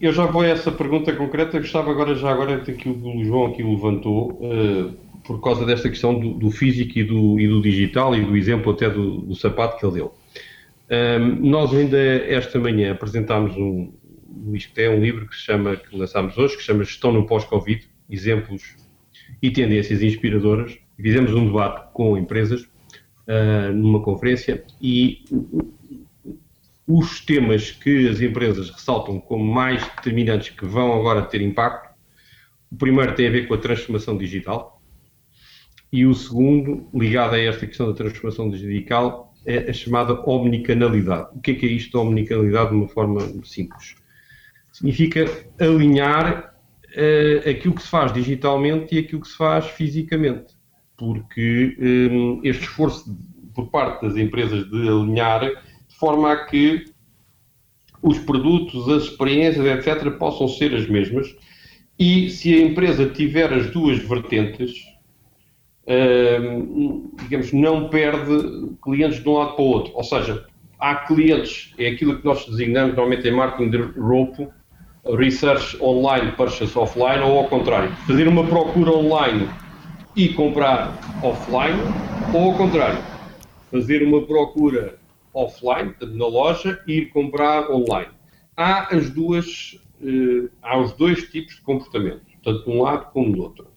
eu 0.00 0.12
já 0.12 0.26
vou 0.26 0.42
a 0.42 0.46
essa 0.46 0.70
pergunta 0.70 1.12
concreta. 1.14 1.58
Gostava 1.58 1.90
agora, 1.90 2.14
já 2.14 2.30
agora, 2.30 2.60
que 2.60 2.88
o 2.88 3.24
João 3.24 3.46
aqui 3.46 3.62
levantou, 3.62 4.32
uh, 4.32 4.92
por 5.24 5.40
causa 5.40 5.64
desta 5.66 5.88
questão 5.88 6.18
do, 6.18 6.34
do, 6.34 6.50
físico 6.50 6.98
e 6.98 7.04
do, 7.04 7.40
e 7.40 7.48
do 7.48 7.60
digital 7.60 8.14
e 8.14 8.24
do 8.24 8.36
exemplo 8.36 8.72
até 8.72 8.88
do, 8.88 9.22
do 9.22 9.34
sapato 9.34 9.78
que 9.78 9.84
ele 9.84 9.94
deu. 9.94 10.14
Nós 11.40 11.74
ainda 11.74 11.98
esta 11.98 12.58
manhã 12.58 12.92
apresentámos 12.92 13.56
um, 13.56 13.92
isto 14.52 14.78
é 14.78 14.88
um 14.88 15.00
livro 15.00 15.26
que 15.26 15.34
se 15.34 15.42
chama, 15.42 15.76
que 15.76 15.96
lançámos 15.96 16.36
hoje, 16.38 16.54
que 16.54 16.60
se 16.60 16.66
chama 16.66 16.84
Gestão 16.84 17.12
no 17.12 17.26
Pós-Covid, 17.26 17.88
Exemplos 18.08 18.76
e 19.42 19.50
Tendências 19.50 20.02
Inspiradoras. 20.02 20.78
Fizemos 20.96 21.34
um 21.34 21.46
debate 21.46 21.92
com 21.92 22.16
empresas 22.16 22.62
uh, 22.62 23.72
numa 23.74 24.00
conferência 24.00 24.64
e 24.80 25.24
os 26.86 27.20
temas 27.20 27.72
que 27.72 28.08
as 28.08 28.20
empresas 28.20 28.70
ressaltam 28.70 29.18
como 29.20 29.44
mais 29.44 29.84
determinantes 29.96 30.50
que 30.50 30.64
vão 30.64 30.92
agora 30.92 31.22
ter 31.22 31.40
impacto, 31.40 31.94
o 32.70 32.76
primeiro 32.76 33.14
tem 33.14 33.26
a 33.26 33.30
ver 33.30 33.48
com 33.48 33.54
a 33.54 33.58
transformação 33.58 34.16
digital 34.16 34.80
e 35.92 36.06
o 36.06 36.14
segundo, 36.14 36.88
ligado 36.94 37.34
a 37.34 37.38
esta 37.38 37.66
questão 37.66 37.88
da 37.88 37.94
transformação 37.94 38.50
digital, 38.50 39.25
é 39.46 39.70
a 39.70 39.72
chamada 39.72 40.20
omnicanalidade. 40.28 41.28
O 41.34 41.40
que 41.40 41.52
é 41.52 41.54
que 41.54 41.66
é 41.66 41.68
isto 41.70 41.92
da 41.92 42.00
omnicanalidade 42.00 42.70
de 42.70 42.76
uma 42.76 42.88
forma 42.88 43.20
simples? 43.44 43.94
Significa 44.72 45.24
alinhar 45.58 46.54
uh, 46.96 47.48
aquilo 47.48 47.74
que 47.74 47.82
se 47.82 47.88
faz 47.88 48.12
digitalmente 48.12 48.94
e 48.94 48.98
aquilo 48.98 49.22
que 49.22 49.28
se 49.28 49.36
faz 49.36 49.66
fisicamente. 49.66 50.54
Porque 50.96 51.76
um, 51.78 52.40
este 52.42 52.64
esforço 52.64 53.16
por 53.54 53.68
parte 53.68 54.06
das 54.06 54.16
empresas 54.16 54.68
de 54.68 54.88
alinhar 54.88 55.40
de 55.40 55.94
forma 55.96 56.32
a 56.32 56.44
que 56.44 56.84
os 58.02 58.18
produtos, 58.18 58.88
as 58.88 59.04
experiências, 59.04 59.64
etc., 59.64 60.10
possam 60.18 60.46
ser 60.48 60.74
as 60.74 60.88
mesmas. 60.88 61.34
E 61.98 62.28
se 62.30 62.54
a 62.54 62.60
empresa 62.60 63.08
tiver 63.08 63.52
as 63.52 63.70
duas 63.70 63.98
vertentes, 63.98 64.85
digamos, 67.22 67.52
não 67.52 67.88
perde 67.88 68.74
clientes 68.82 69.22
de 69.22 69.28
um 69.28 69.34
lado 69.34 69.54
para 69.54 69.62
o 69.62 69.68
outro. 69.68 69.92
Ou 69.94 70.04
seja, 70.04 70.44
há 70.78 70.94
clientes, 70.96 71.72
é 71.78 71.88
aquilo 71.88 72.18
que 72.18 72.24
nós 72.24 72.44
designamos 72.46 72.96
normalmente 72.96 73.28
em 73.28 73.32
marketing 73.32 73.70
de 73.70 73.78
roupo, 73.98 74.52
research 75.14 75.80
online, 75.80 76.32
purchase 76.32 76.76
offline, 76.76 77.20
ou 77.20 77.38
ao 77.38 77.48
contrário, 77.48 77.90
fazer 78.06 78.26
uma 78.26 78.44
procura 78.44 78.90
online 78.90 79.48
e 80.16 80.28
comprar 80.30 80.98
offline, 81.22 81.78
ou 82.34 82.50
ao 82.50 82.56
contrário, 82.56 82.98
fazer 83.70 84.02
uma 84.02 84.22
procura 84.22 84.98
offline, 85.32 85.94
na 86.00 86.26
loja, 86.26 86.82
e 86.86 86.94
ir 86.94 87.06
comprar 87.10 87.70
online. 87.70 88.10
Há 88.56 88.94
as 88.96 89.10
duas, 89.10 89.78
uh, 90.00 90.48
há 90.62 90.78
os 90.78 90.92
dois 90.92 91.24
tipos 91.30 91.56
de 91.56 91.60
comportamento, 91.60 92.22
tanto 92.42 92.64
de 92.64 92.70
um 92.70 92.82
lado 92.82 93.12
como 93.12 93.32
do 93.32 93.42
outro. 93.42 93.68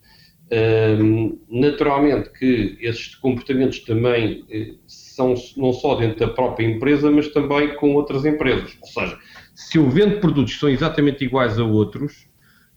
Naturalmente 1.50 2.32
que 2.32 2.78
esses 2.82 3.14
comportamentos 3.16 3.80
também 3.82 4.46
eh, 4.50 4.74
são 4.88 5.36
não 5.56 5.72
só 5.72 5.96
dentro 5.96 6.20
da 6.20 6.34
própria 6.34 6.66
empresa, 6.66 7.12
mas 7.12 7.28
também 7.28 7.76
com 7.76 7.94
outras 7.94 8.26
empresas. 8.26 8.76
Ou 8.82 8.88
seja, 8.88 9.20
se 9.54 9.78
eu 9.78 9.88
vendo 9.90 10.20
produtos 10.20 10.54
que 10.54 10.60
são 10.60 10.70
exatamente 10.70 11.24
iguais 11.24 11.60
a 11.60 11.64
outros 11.64 12.28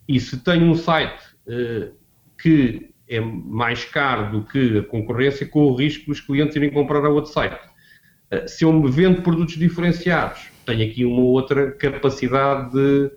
e 0.06 0.20
se 0.20 0.36
tenho 0.44 0.66
um 0.66 0.74
site 0.74 1.22
uh, 1.46 1.94
que 2.40 2.90
é 3.08 3.20
mais 3.20 3.84
caro 3.84 4.32
do 4.32 4.44
que 4.46 4.78
a 4.78 4.82
concorrência, 4.82 5.46
com 5.46 5.64
o 5.64 5.74
risco 5.74 6.06
dos 6.06 6.20
clientes 6.20 6.56
irem 6.56 6.70
comprar 6.70 7.04
a 7.04 7.08
outro 7.08 7.32
site. 7.32 7.60
Uh, 8.30 8.46
se 8.46 8.64
eu 8.64 8.72
me 8.72 8.90
vendo 8.90 9.22
produtos 9.22 9.56
diferenciados, 9.56 10.50
tenho 10.66 10.90
aqui 10.90 11.04
uma 11.04 11.22
outra 11.22 11.72
capacidade 11.72 12.72
de, 12.72 13.10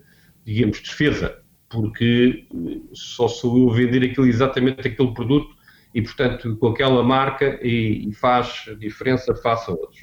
digamos, 0.44 0.80
defesa 0.80 1.44
porque 1.68 2.46
só 2.92 3.28
sou 3.28 3.58
eu 3.58 3.70
vender 3.70 4.18
exatamente 4.18 4.86
aquele 4.86 5.12
produto 5.12 5.54
e, 5.94 6.02
portanto, 6.02 6.56
com 6.56 6.68
aquela 6.68 7.02
marca 7.02 7.58
e, 7.62 8.08
e 8.08 8.12
faz 8.12 8.66
diferença 8.78 9.34
face 9.34 9.70
a 9.70 9.74
outros. 9.74 10.00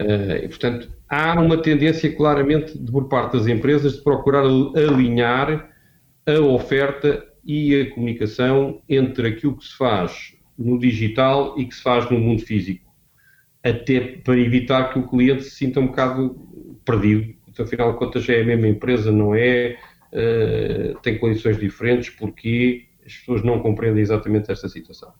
Uh, 0.00 0.44
e, 0.44 0.48
portanto, 0.48 0.88
há 1.08 1.40
uma 1.40 1.60
tendência 1.60 2.14
claramente 2.14 2.78
de, 2.78 2.90
por 2.90 3.08
parte 3.08 3.36
das 3.36 3.48
empresas 3.48 3.94
de 3.96 4.04
procurar 4.04 4.44
alinhar 4.44 5.68
a 6.24 6.40
oferta 6.40 7.26
e 7.44 7.80
a 7.80 7.90
comunicação 7.94 8.80
entre 8.88 9.28
aquilo 9.28 9.56
que 9.56 9.64
se 9.64 9.76
faz 9.76 10.36
no 10.56 10.78
digital 10.78 11.58
e 11.58 11.64
que 11.64 11.74
se 11.74 11.82
faz 11.82 12.08
no 12.10 12.18
mundo 12.18 12.42
físico, 12.42 12.84
até 13.62 14.00
para 14.00 14.38
evitar 14.38 14.92
que 14.92 14.98
o 14.98 15.08
cliente 15.08 15.44
se 15.44 15.50
sinta 15.50 15.80
um 15.80 15.86
bocado 15.86 16.36
perdido. 16.84 17.34
Então, 17.48 17.64
afinal 17.64 17.92
de 17.92 17.98
contas, 17.98 18.28
é 18.28 18.40
a 18.40 18.44
mesma 18.44 18.68
empresa, 18.68 19.10
não 19.10 19.34
é? 19.34 19.76
Uh, 20.12 20.98
tem 21.00 21.18
condições 21.18 21.58
diferentes 21.58 22.10
porque 22.10 22.86
as 23.04 23.14
pessoas 23.16 23.42
não 23.42 23.60
compreendem 23.60 24.02
exatamente 24.02 24.50
esta 24.52 24.68
situação. 24.68 25.12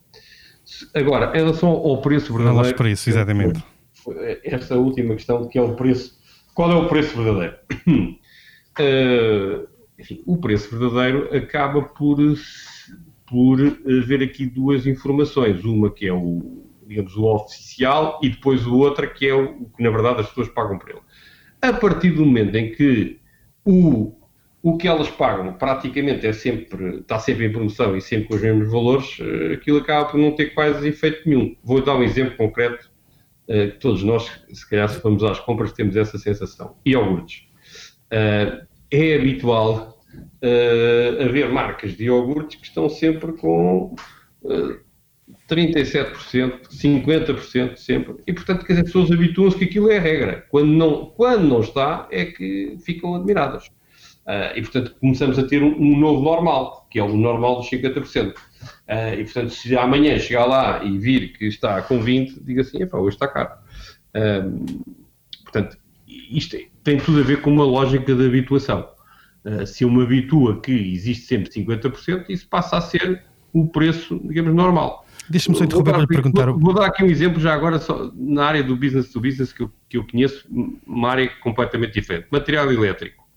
Agora, 0.93 1.31
em 1.35 1.41
relação 1.41 1.69
ao 1.69 2.01
preço 2.01 2.33
verdadeiro. 2.33 2.67
Aos 2.67 2.73
preços, 2.73 3.07
exatamente. 3.07 3.63
Esta 4.43 4.75
última 4.75 5.15
questão 5.15 5.47
que 5.47 5.57
é 5.57 5.61
o 5.61 5.75
preço. 5.75 6.19
Qual 6.53 6.71
é 6.71 6.75
o 6.75 6.87
preço 6.87 7.21
verdadeiro? 7.21 7.57
Uh, 8.79 9.67
enfim, 9.99 10.23
o 10.25 10.37
preço 10.37 10.77
verdadeiro 10.77 11.35
acaba 11.35 11.81
por, 11.81 12.17
por 13.27 13.59
haver 13.85 14.23
aqui 14.23 14.45
duas 14.45 14.85
informações. 14.85 15.63
Uma 15.63 15.89
que 15.91 16.07
é 16.07 16.13
o, 16.13 16.63
digamos, 16.85 17.15
o 17.15 17.25
oficial 17.25 18.19
e 18.21 18.29
depois 18.29 18.65
o 18.65 18.77
outra 18.77 19.07
que 19.07 19.27
é 19.27 19.33
o 19.33 19.65
que, 19.65 19.83
na 19.83 19.89
verdade, 19.89 20.21
as 20.21 20.27
pessoas 20.27 20.49
pagam 20.49 20.77
por 20.77 20.89
ele. 20.91 21.01
A 21.61 21.73
partir 21.73 22.11
do 22.11 22.25
momento 22.25 22.55
em 22.55 22.71
que 22.71 23.19
o 23.65 24.18
o 24.61 24.77
que 24.77 24.87
elas 24.87 25.09
pagam 25.09 25.53
praticamente 25.53 26.27
é 26.27 26.33
sempre, 26.33 26.97
está 26.97 27.17
sempre 27.17 27.45
em 27.45 27.51
promoção 27.51 27.95
e 27.95 28.01
sempre 28.01 28.27
com 28.27 28.35
os 28.35 28.41
mesmos 28.41 28.69
valores, 28.69 29.17
eh, 29.19 29.53
aquilo 29.53 29.77
acaba 29.77 30.09
por 30.09 30.19
não 30.19 30.35
ter 30.35 30.47
quase 30.53 30.87
efeito 30.87 31.27
nenhum. 31.27 31.55
Vou 31.63 31.81
dar 31.81 31.95
um 31.95 32.03
exemplo 32.03 32.35
concreto, 32.35 32.91
eh, 33.47 33.67
que 33.67 33.79
todos 33.79 34.03
nós, 34.03 34.29
se 34.51 34.69
calhar 34.69 34.89
se 34.89 35.01
vamos 35.01 35.23
às 35.23 35.39
compras, 35.39 35.71
temos 35.71 35.95
essa 35.95 36.17
sensação. 36.17 36.75
Iogurtes. 36.85 37.47
Eh, 38.11 38.63
é 38.91 39.15
habitual 39.15 39.97
haver 41.21 41.49
marcas 41.51 41.95
de 41.95 42.05
iogurtes 42.05 42.59
que 42.59 42.65
estão 42.65 42.89
sempre 42.89 43.33
com 43.33 43.93
37%, 45.47 46.69
50% 46.71 47.77
sempre, 47.77 48.15
e 48.25 48.33
portanto 48.33 48.65
que 48.65 48.73
as 48.73 48.81
pessoas 48.81 49.11
habituam-se 49.11 49.57
que 49.57 49.65
aquilo 49.65 49.91
é 49.91 49.97
a 49.97 50.01
regra. 50.01 50.45
Quando 50.49 50.69
não, 50.69 51.05
quando 51.05 51.43
não 51.43 51.59
está, 51.59 52.07
é 52.09 52.25
que 52.25 52.77
ficam 52.83 53.13
admiradas. 53.13 53.69
Uh, 54.29 54.55
e, 54.55 54.61
portanto, 54.61 54.95
começamos 55.01 55.39
a 55.39 55.43
ter 55.43 55.63
um, 55.63 55.75
um, 55.75 55.97
novo 55.97 56.21
normal, 56.21 56.87
que 56.91 56.99
é 56.99 57.03
o 57.03 57.17
normal 57.17 57.61
dos 57.61 57.69
50%. 57.71 58.29
Uh, 58.29 58.33
ah, 58.87 59.15
e, 59.15 59.23
portanto, 59.23 59.49
se 59.49 59.75
amanhã 59.75 60.19
chegar 60.19 60.45
lá 60.45 60.83
e 60.83 60.99
vir 60.99 61.33
que 61.33 61.45
está 61.45 61.81
com 61.81 61.99
20%, 61.99 62.43
diga 62.43 62.61
assim, 62.61 62.77
hoje 62.93 63.15
está 63.15 63.27
caro. 63.27 63.49
Uh, 64.15 64.83
portanto, 65.41 65.79
isto 66.07 66.57
tem 66.83 66.99
tudo 66.99 67.21
a 67.21 67.23
ver 67.23 67.41
com 67.41 67.49
uma 67.49 67.65
lógica 67.65 68.13
de 68.13 68.23
habituação. 68.23 68.87
se 69.65 69.83
eu 69.83 69.89
me 69.89 70.03
habituo 70.03 70.51
a 70.51 70.61
que 70.61 70.71
existe 70.71 71.25
sempre 71.25 71.49
50%, 71.49 72.25
isso 72.29 72.47
passa 72.47 72.77
a 72.77 72.81
ser 72.81 73.23
o 73.51 73.67
preço, 73.67 74.21
digamos, 74.25 74.53
normal. 74.53 75.07
Deixa-me 75.27 75.57
só 75.57 75.63
interromper 75.63 75.91
para 75.91 76.01
lhe 76.01 76.07
perguntar. 76.07 76.45
Vou, 76.51 76.59
vou, 76.59 76.73
dar 76.75 76.85
aqui 76.85 77.03
um 77.03 77.07
exemplo 77.07 77.39
já 77.39 77.51
agora 77.51 77.79
só, 77.79 78.11
na 78.15 78.45
área 78.45 78.63
do 78.63 78.75
business 78.75 79.11
to 79.11 79.19
business 79.19 79.51
que 79.51 79.63
eu, 79.63 79.71
que 79.87 79.97
eu 79.97 80.05
conheço, 80.05 80.47
uma 80.85 81.09
área 81.09 81.27
completamente 81.41 81.93
diferente. 81.93 82.27
Material 82.29 82.71
elétrico. 82.71 83.27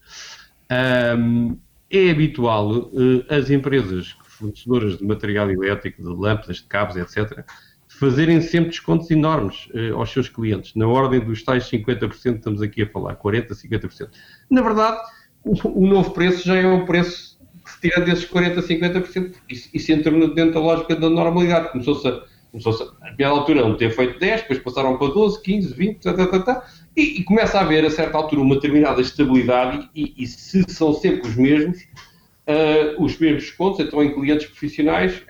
Um, 0.71 1.57
é 1.91 2.11
habitual 2.11 2.71
uh, 2.71 3.25
as 3.29 3.51
empresas 3.51 4.17
fornecedoras 4.23 4.99
de 4.99 5.05
material 5.05 5.51
elétrico, 5.51 6.03
de 6.03 6.09
lâmpadas, 6.09 6.57
de 6.57 6.65
cabos, 6.65 6.97
etc., 6.97 7.45
fazerem 7.87 8.41
sempre 8.41 8.71
descontos 8.71 9.11
enormes 9.11 9.69
uh, 9.75 9.97
aos 9.97 10.11
seus 10.11 10.29
clientes, 10.29 10.75
na 10.75 10.89
ordem 10.89 11.21
dos 11.21 11.43
tais 11.43 11.71
50% 11.71 12.37
estamos 12.37 12.63
aqui 12.63 12.83
a 12.83 12.89
falar, 12.89 13.17
40%, 13.17 13.49
50%. 13.49 14.09
Na 14.51 14.63
verdade, 14.63 14.99
o, 15.45 15.83
o 15.85 15.87
novo 15.87 16.11
preço 16.13 16.47
já 16.47 16.57
é 16.57 16.67
o 16.67 16.87
preço 16.87 17.39
que 17.65 17.71
se 17.71 17.81
tira 17.83 18.01
desses 18.01 18.29
40%, 18.29 18.57
50%, 18.57 19.35
isso, 19.49 19.93
entra 19.93 20.11
dentro 20.29 20.55
da 20.55 20.61
lógica 20.61 20.97
da 20.97 21.11
normalidade, 21.11 21.71
começou-se 21.71 22.09
a, 22.09 22.23
começou 22.51 22.97
a, 23.03 23.25
a 23.25 23.29
altura 23.29 23.61
não 23.61 23.77
ter 23.77 23.91
feito 23.91 24.19
10, 24.19 24.41
depois 24.43 24.59
passaram 24.61 24.97
para 24.97 25.13
12, 25.13 25.43
15, 25.43 25.75
20, 25.75 26.01
tá, 26.01 26.15
tá, 26.15 26.27
tá, 26.27 26.39
tá 26.41 26.67
e, 26.97 27.21
e, 27.21 27.25
começa 27.25 27.59
a 27.59 27.63
haver, 27.63 27.85
a 27.85 27.91
certa 27.91 28.17
altura, 28.17 28.43
uma 28.43 28.55
determinada 28.55 29.01
estabilidade 29.01 29.89
e, 29.95 30.15
e 30.17 30.27
se 30.27 30.65
são 30.69 30.93
sempre 30.93 31.29
os 31.29 31.37
mesmos, 31.37 31.79
uh, 31.79 33.03
os 33.03 33.19
mesmos 33.19 33.45
descontos, 33.45 33.81
então 33.81 34.03
em 34.03 34.13
clientes 34.13 34.47
profissionais, 34.47 35.23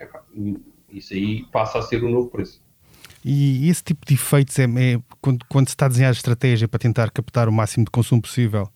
isso 0.89 1.13
aí 1.13 1.45
passa 1.51 1.79
a 1.79 1.81
ser 1.81 2.03
um 2.03 2.09
novo 2.09 2.29
preço. 2.29 2.61
E 3.23 3.69
esse 3.69 3.81
tipo 3.81 4.05
de 4.05 4.15
efeitos 4.15 4.59
é, 4.59 4.63
é 4.63 4.99
quando, 5.21 5.45
quando, 5.47 5.67
se 5.69 5.73
está 5.73 5.85
a 5.85 5.89
desenhar 5.89 6.09
a 6.09 6.13
estratégia 6.13 6.67
para 6.67 6.79
tentar 6.79 7.09
captar 7.09 7.47
o 7.47 7.53
máximo 7.53 7.85
de 7.85 7.91
consumo 7.91 8.21
possível, 8.21 8.69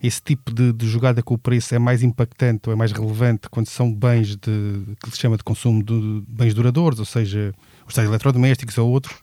esse 0.00 0.22
tipo 0.22 0.52
de, 0.52 0.72
de, 0.72 0.86
jogada 0.86 1.20
com 1.22 1.34
o 1.34 1.38
preço 1.38 1.74
é 1.74 1.78
mais 1.78 2.04
impactante 2.04 2.68
ou 2.68 2.72
é 2.72 2.76
mais 2.76 2.92
relevante 2.92 3.48
quando 3.50 3.66
são 3.66 3.92
bens 3.92 4.36
de, 4.36 4.94
que 5.02 5.10
se 5.10 5.18
chama 5.18 5.36
de 5.36 5.42
consumo 5.42 5.82
de 5.82 6.22
bens 6.28 6.54
duradouros, 6.54 7.00
ou 7.00 7.04
seja, 7.04 7.52
os 7.84 7.94
tais 7.94 8.06
eletrodomésticos 8.06 8.78
ou 8.78 8.88
outros, 8.88 9.16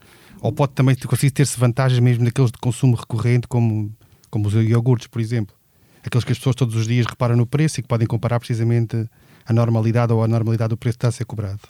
ou 0.45 0.51
pode 0.51 0.73
também 0.73 0.95
conseguir 0.95 1.31
ter-se 1.31 1.59
vantagens 1.59 1.99
mesmo 1.99 2.23
naqueles 2.23 2.51
de 2.51 2.59
consumo 2.59 2.95
recorrente, 2.95 3.47
como, 3.47 3.91
como 4.29 4.47
os 4.47 4.53
iogurtes, 4.53 5.07
por 5.07 5.19
exemplo. 5.19 5.55
Aqueles 6.03 6.23
que 6.23 6.33
as 6.33 6.37
pessoas 6.37 6.55
todos 6.55 6.75
os 6.75 6.85
dias 6.85 7.07
reparam 7.07 7.35
no 7.35 7.47
preço 7.47 7.79
e 7.79 7.81
que 7.81 7.89
podem 7.89 8.05
comparar 8.05 8.39
precisamente 8.39 9.09
a 9.43 9.51
normalidade 9.51 10.13
ou 10.13 10.23
a 10.23 10.27
normalidade 10.27 10.69
do 10.69 10.77
preço 10.77 10.99
que 10.99 10.99
está 10.99 11.07
a 11.07 11.11
ser 11.11 11.25
cobrado. 11.25 11.61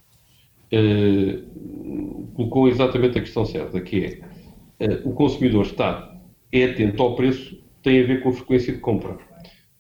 Uh, 0.74 2.28
colocou 2.36 2.68
exatamente 2.68 3.18
a 3.18 3.22
questão 3.22 3.46
certa, 3.46 3.80
que 3.80 4.22
é 4.80 4.86
uh, 4.86 5.10
o 5.10 5.14
consumidor 5.14 5.66
está 5.66 6.14
é 6.52 6.66
atento 6.66 7.02
ao 7.02 7.16
preço, 7.16 7.58
tem 7.82 8.04
a 8.04 8.06
ver 8.06 8.22
com 8.24 8.28
a 8.28 8.34
frequência 8.34 8.74
de 8.74 8.80
compra. 8.80 9.18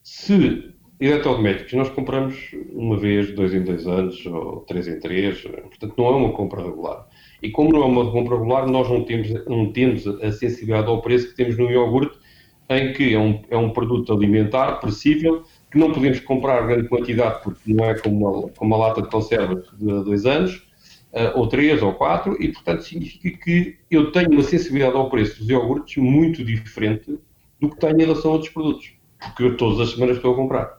Se 0.03 0.73
eletrodomésticos 0.99 1.73
nós 1.73 1.89
compramos 1.89 2.35
uma 2.71 2.97
vez, 2.97 3.31
dois 3.33 3.53
em 3.53 3.63
dois 3.63 3.87
anos, 3.87 4.25
ou 4.25 4.61
três 4.61 4.87
em 4.87 4.99
três, 4.99 5.41
portanto 5.41 5.93
não 5.97 6.07
é 6.07 6.11
uma 6.11 6.33
compra 6.33 6.63
regular. 6.63 7.07
E 7.41 7.49
como 7.51 7.71
não 7.71 7.83
é 7.83 7.85
uma 7.85 8.11
compra 8.11 8.35
regular, 8.37 8.67
nós 8.67 8.89
não 8.89 9.03
temos, 9.03 9.29
não 9.45 9.71
temos 9.71 10.07
a 10.07 10.31
sensibilidade 10.31 10.87
ao 10.87 11.01
preço 11.01 11.29
que 11.29 11.35
temos 11.35 11.57
no 11.57 11.69
iogurte, 11.69 12.17
em 12.69 12.93
que 12.93 13.13
é 13.13 13.19
um, 13.19 13.41
é 13.49 13.57
um 13.57 13.69
produto 13.69 14.11
alimentar, 14.13 14.79
perecível, 14.79 15.43
que 15.69 15.77
não 15.77 15.91
podemos 15.91 16.19
comprar 16.21 16.65
grande 16.65 16.87
quantidade 16.87 17.43
porque 17.43 17.73
não 17.73 17.85
é 17.85 17.93
como 17.95 18.27
uma, 18.27 18.49
como 18.49 18.75
uma 18.75 18.87
lata 18.87 19.01
de 19.01 19.09
conserva 19.09 19.55
de 19.55 19.85
dois 20.03 20.25
anos, 20.25 20.65
uh, 21.13 21.37
ou 21.37 21.47
três 21.47 21.81
ou 21.83 21.93
quatro, 21.93 22.41
e 22.41 22.51
portanto 22.51 22.81
significa 22.81 23.37
que 23.43 23.77
eu 23.91 24.11
tenho 24.11 24.31
uma 24.31 24.43
sensibilidade 24.43 24.95
ao 24.95 25.09
preço 25.09 25.39
dos 25.39 25.49
iogurtes 25.49 25.97
muito 25.97 26.43
diferente 26.43 27.19
do 27.59 27.69
que 27.69 27.77
tenho 27.77 27.95
em 27.95 28.05
relação 28.05 28.31
a 28.31 28.33
outros 28.35 28.51
produtos, 28.51 28.93
porque 29.19 29.43
eu 29.43 29.57
todas 29.57 29.79
as 29.79 29.93
semanas 29.93 30.17
estou 30.17 30.33
a 30.33 30.35
comprar. 30.35 30.74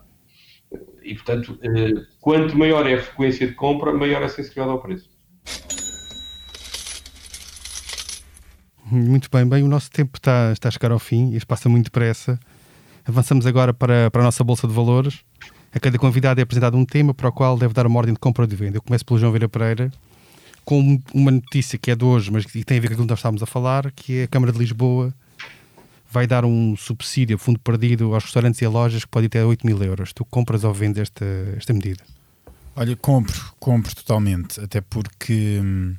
E 1.06 1.14
portanto, 1.14 1.52
uh, 1.52 2.06
quanto 2.20 2.58
maior 2.58 2.84
é 2.84 2.94
a 2.94 3.00
frequência 3.00 3.46
de 3.46 3.54
compra, 3.54 3.92
maior 3.92 4.22
é 4.22 4.24
a 4.24 4.28
sensibilidade 4.28 4.70
ao 4.70 4.80
preço. 4.80 5.08
Muito 8.84 9.28
bem, 9.30 9.48
bem, 9.48 9.62
o 9.62 9.68
nosso 9.68 9.88
tempo 9.88 10.16
está, 10.16 10.52
está 10.52 10.68
a 10.68 10.70
chegar 10.70 10.90
ao 10.90 10.98
fim, 10.98 11.32
isto 11.32 11.46
passa 11.46 11.68
muito 11.68 11.84
depressa. 11.84 12.38
Avançamos 13.04 13.46
agora 13.46 13.72
para, 13.72 14.10
para 14.10 14.22
a 14.22 14.24
nossa 14.24 14.42
Bolsa 14.42 14.66
de 14.66 14.74
Valores. 14.74 15.20
A 15.72 15.78
cada 15.78 15.96
convidado 15.96 16.40
é 16.40 16.42
apresentado 16.42 16.76
um 16.76 16.84
tema 16.84 17.14
para 17.14 17.28
o 17.28 17.32
qual 17.32 17.56
deve 17.56 17.72
dar 17.72 17.86
uma 17.86 17.98
ordem 17.98 18.14
de 18.14 18.18
compra 18.18 18.42
ou 18.42 18.48
de 18.48 18.56
venda. 18.56 18.78
Eu 18.78 18.82
começo 18.82 19.04
pelo 19.04 19.20
João 19.20 19.30
Vieira 19.30 19.48
Pereira. 19.48 19.92
com 20.64 21.00
uma 21.14 21.30
notícia 21.30 21.78
que 21.78 21.92
é 21.92 21.94
de 21.94 22.04
hoje, 22.04 22.32
mas 22.32 22.44
que 22.44 22.64
tem 22.64 22.78
a 22.78 22.80
ver 22.80 22.88
com 22.88 22.94
aquilo 22.94 23.06
que 23.06 23.12
nós 23.12 23.20
estávamos 23.20 23.42
a 23.44 23.46
falar, 23.46 23.92
que 23.92 24.18
é 24.18 24.22
a 24.24 24.28
Câmara 24.28 24.52
de 24.52 24.58
Lisboa 24.58 25.14
vai 26.16 26.26
dar 26.26 26.46
um 26.46 26.74
subsídio, 26.74 27.36
fundo 27.36 27.60
perdido, 27.60 28.14
aos 28.14 28.24
restaurantes 28.24 28.62
e 28.62 28.64
a 28.64 28.70
lojas 28.70 29.04
que 29.04 29.10
pode 29.10 29.26
ir 29.26 29.28
até 29.28 29.44
8 29.44 29.66
mil 29.66 29.82
euros. 29.82 30.14
Tu 30.14 30.24
compras 30.24 30.64
ou 30.64 30.72
vendes 30.72 31.02
esta, 31.02 31.26
esta 31.54 31.74
medida? 31.74 32.02
Olha, 32.74 32.96
compro, 32.96 33.52
compro 33.60 33.94
totalmente, 33.94 34.58
até 34.58 34.80
porque 34.80 35.60
hum, 35.62 35.94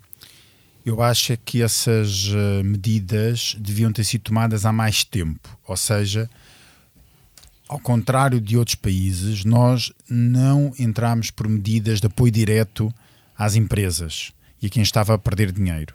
eu 0.84 1.03
acho 1.03 1.38
que 1.45 1.62
essas 1.62 2.30
uh, 2.30 2.63
medidas 2.63 3.56
deviam 3.60 3.93
ter 3.93 4.03
sido 4.03 4.21
tomadas 4.21 4.65
há 4.65 4.71
mais 4.71 5.03
tempo, 5.03 5.56
ou 5.67 5.77
seja, 5.77 6.27
ao 7.67 7.80
contrário 7.80 8.41
de 8.41 8.58
outros 8.58 8.73
países, 8.73 9.45
nós 9.45 9.93
não 10.10 10.73
entramos 10.80 11.30
por 11.30 11.47
medidas 11.47 11.99
de 11.99 12.08
apoio 12.08 12.32
direto 12.32 12.91
às 13.38 13.56
empresas 13.56 14.32
e 14.60 14.65
a 14.65 14.69
quem 14.69 14.82
estava 14.82 15.13
a 15.13 15.17
perder 15.19 15.51
dinheiro. 15.51 15.93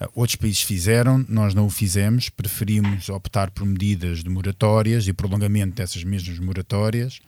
Uh, 0.00 0.08
outros 0.14 0.36
países 0.36 0.62
fizeram, 0.62 1.24
nós 1.28 1.54
não 1.54 1.66
o 1.66 1.70
fizemos, 1.70 2.28
preferimos 2.28 3.08
optar 3.08 3.50
por 3.50 3.66
medidas 3.66 4.22
de 4.22 4.30
moratórias 4.30 5.06
e 5.06 5.12
prolongamento 5.12 5.74
dessas 5.74 6.04
mesmas 6.04 6.38
moratórias. 6.38 7.20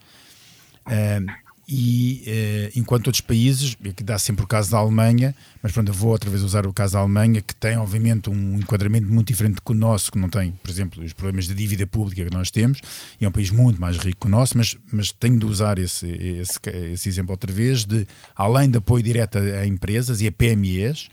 Uh, 0.85 1.51
e 1.73 2.23
eh, 2.27 2.71
enquanto 2.75 3.07
outros 3.07 3.21
países, 3.21 3.77
aqui 3.89 4.03
dá 4.03 4.19
sempre 4.19 4.43
o 4.43 4.47
caso 4.47 4.69
da 4.71 4.77
Alemanha, 4.77 5.33
mas 5.63 5.71
pronto, 5.71 5.87
eu 5.87 5.93
vou 5.93 6.11
outra 6.11 6.29
vez 6.29 6.43
usar 6.43 6.67
o 6.67 6.73
caso 6.73 6.93
da 6.93 6.99
Alemanha, 6.99 7.41
que 7.41 7.55
tem 7.55 7.77
obviamente 7.77 8.29
um 8.29 8.57
enquadramento 8.57 9.07
muito 9.07 9.29
diferente 9.29 9.61
que 9.65 9.71
o 9.71 9.73
nosso, 9.73 10.11
que 10.11 10.17
não 10.17 10.27
tem, 10.27 10.51
por 10.51 10.69
exemplo, 10.69 11.01
os 11.01 11.13
problemas 11.13 11.47
de 11.47 11.55
dívida 11.55 11.87
pública 11.87 12.25
que 12.25 12.35
nós 12.35 12.51
temos, 12.51 12.81
e 13.21 13.23
é 13.23 13.29
um 13.29 13.31
país 13.31 13.51
muito 13.51 13.79
mais 13.79 13.95
rico 13.95 14.19
que 14.19 14.27
o 14.27 14.29
nosso, 14.29 14.57
mas, 14.57 14.75
mas 14.91 15.13
tenho 15.13 15.39
de 15.39 15.45
usar 15.45 15.79
esse, 15.79 16.07
esse, 16.09 16.59
esse 16.91 17.07
exemplo 17.07 17.31
outra 17.31 17.53
vez, 17.53 17.85
de 17.85 18.05
além 18.35 18.69
de 18.69 18.77
apoio 18.77 19.01
direto 19.01 19.37
a, 19.37 19.65
empresas 19.65 20.19
e 20.19 20.27
a 20.27 20.31
PMEs, 20.31 21.07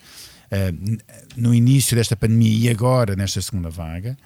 eh, 0.50 0.72
no 1.36 1.54
início 1.54 1.96
desta 1.96 2.16
pandemia 2.16 2.68
e 2.68 2.70
agora 2.70 3.14
nesta 3.14 3.40
segunda 3.40 3.70
vaga, 3.70 4.16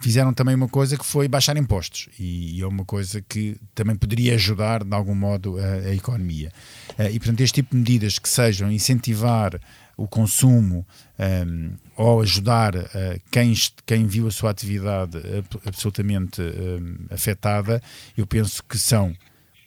fizeram 0.00 0.32
também 0.32 0.54
uma 0.54 0.68
coisa 0.68 0.96
que 0.96 1.04
foi 1.04 1.28
baixar 1.28 1.56
impostos 1.56 2.08
e 2.18 2.60
é 2.60 2.66
uma 2.66 2.84
coisa 2.84 3.20
que 3.20 3.56
também 3.74 3.94
poderia 3.94 4.34
ajudar 4.34 4.82
de 4.82 4.94
algum 4.94 5.14
modo 5.14 5.58
a, 5.58 5.88
a 5.88 5.94
economia. 5.94 6.50
Eh, 6.98 7.12
e 7.12 7.18
portanto, 7.18 7.40
este 7.40 7.56
tipo 7.56 7.70
de 7.70 7.78
medidas 7.78 8.18
que 8.18 8.28
sejam 8.28 8.70
incentivar 8.72 9.60
o 9.96 10.08
consumo 10.08 10.86
um, 11.18 11.22
ehm, 11.22 11.72
ou 11.94 12.22
ajudar 12.22 12.74
uh, 12.74 12.88
quem, 13.30 13.52
quem 13.84 14.06
viu 14.06 14.26
a 14.26 14.30
sua 14.30 14.50
atividade 14.50 15.18
absolutamente 15.66 16.40
um, 16.40 16.44
ehm, 16.44 17.06
afetada, 17.10 17.82
eu 18.16 18.26
penso 18.26 18.64
que 18.64 18.78
são 18.78 19.14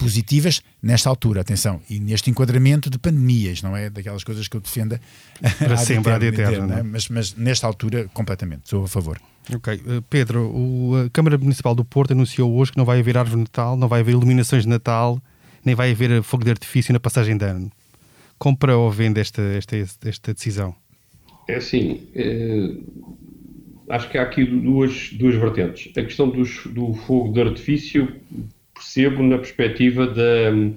positivas 0.03 0.61
nesta 0.81 1.09
altura, 1.09 1.41
atenção, 1.41 1.81
e 1.89 1.99
neste 1.99 2.29
enquadramento 2.29 2.89
de 2.89 2.99
pandemias, 2.99 3.61
não 3.61 3.75
é 3.75 3.89
daquelas 3.89 4.23
coisas 4.23 4.47
que 4.47 4.57
eu 4.57 4.61
defenda 4.61 4.99
para 5.57 5.77
sempre, 5.77 6.11
a 6.11 6.17
eterno, 6.17 6.73
é? 6.73 6.83
mas, 6.83 7.07
mas 7.07 7.33
nesta 7.35 7.65
altura, 7.65 8.09
completamente, 8.13 8.69
sou 8.69 8.83
a 8.83 8.87
favor. 8.87 9.19
Ok, 9.53 9.73
uh, 9.73 10.01
Pedro, 10.09 10.41
o, 10.41 11.05
a 11.05 11.09
Câmara 11.09 11.37
Municipal 11.37 11.73
do 11.73 11.85
Porto 11.85 12.11
anunciou 12.11 12.53
hoje 12.53 12.71
que 12.71 12.77
não 12.77 12.85
vai 12.85 12.99
haver 12.99 13.17
árvore 13.17 13.37
de 13.37 13.43
Natal, 13.43 13.77
não 13.77 13.87
vai 13.87 14.01
haver 14.01 14.11
iluminações 14.11 14.63
de 14.63 14.69
Natal, 14.69 15.21
nem 15.63 15.75
vai 15.75 15.91
haver 15.91 16.21
fogo 16.21 16.43
de 16.43 16.51
artifício 16.51 16.93
na 16.93 16.99
passagem 16.99 17.37
de 17.37 17.45
ano. 17.45 17.71
Compra 18.37 18.75
ou 18.77 18.91
vende 18.91 19.21
esta, 19.21 19.41
esta, 19.41 19.77
esta 19.77 20.33
decisão? 20.33 20.75
É 21.47 21.55
assim, 21.55 22.07
é, 22.15 22.71
acho 23.89 24.09
que 24.09 24.17
há 24.17 24.23
aqui 24.23 24.43
duas, 24.45 25.11
duas 25.13 25.35
vertentes. 25.35 25.95
A 25.97 26.03
questão 26.03 26.29
dos, 26.29 26.65
do 26.67 26.93
fogo 26.93 27.33
de 27.33 27.41
artifício 27.41 28.13
percebo 28.83 29.23
na 29.23 29.37
perspectiva 29.37 30.05
de, 30.05 30.73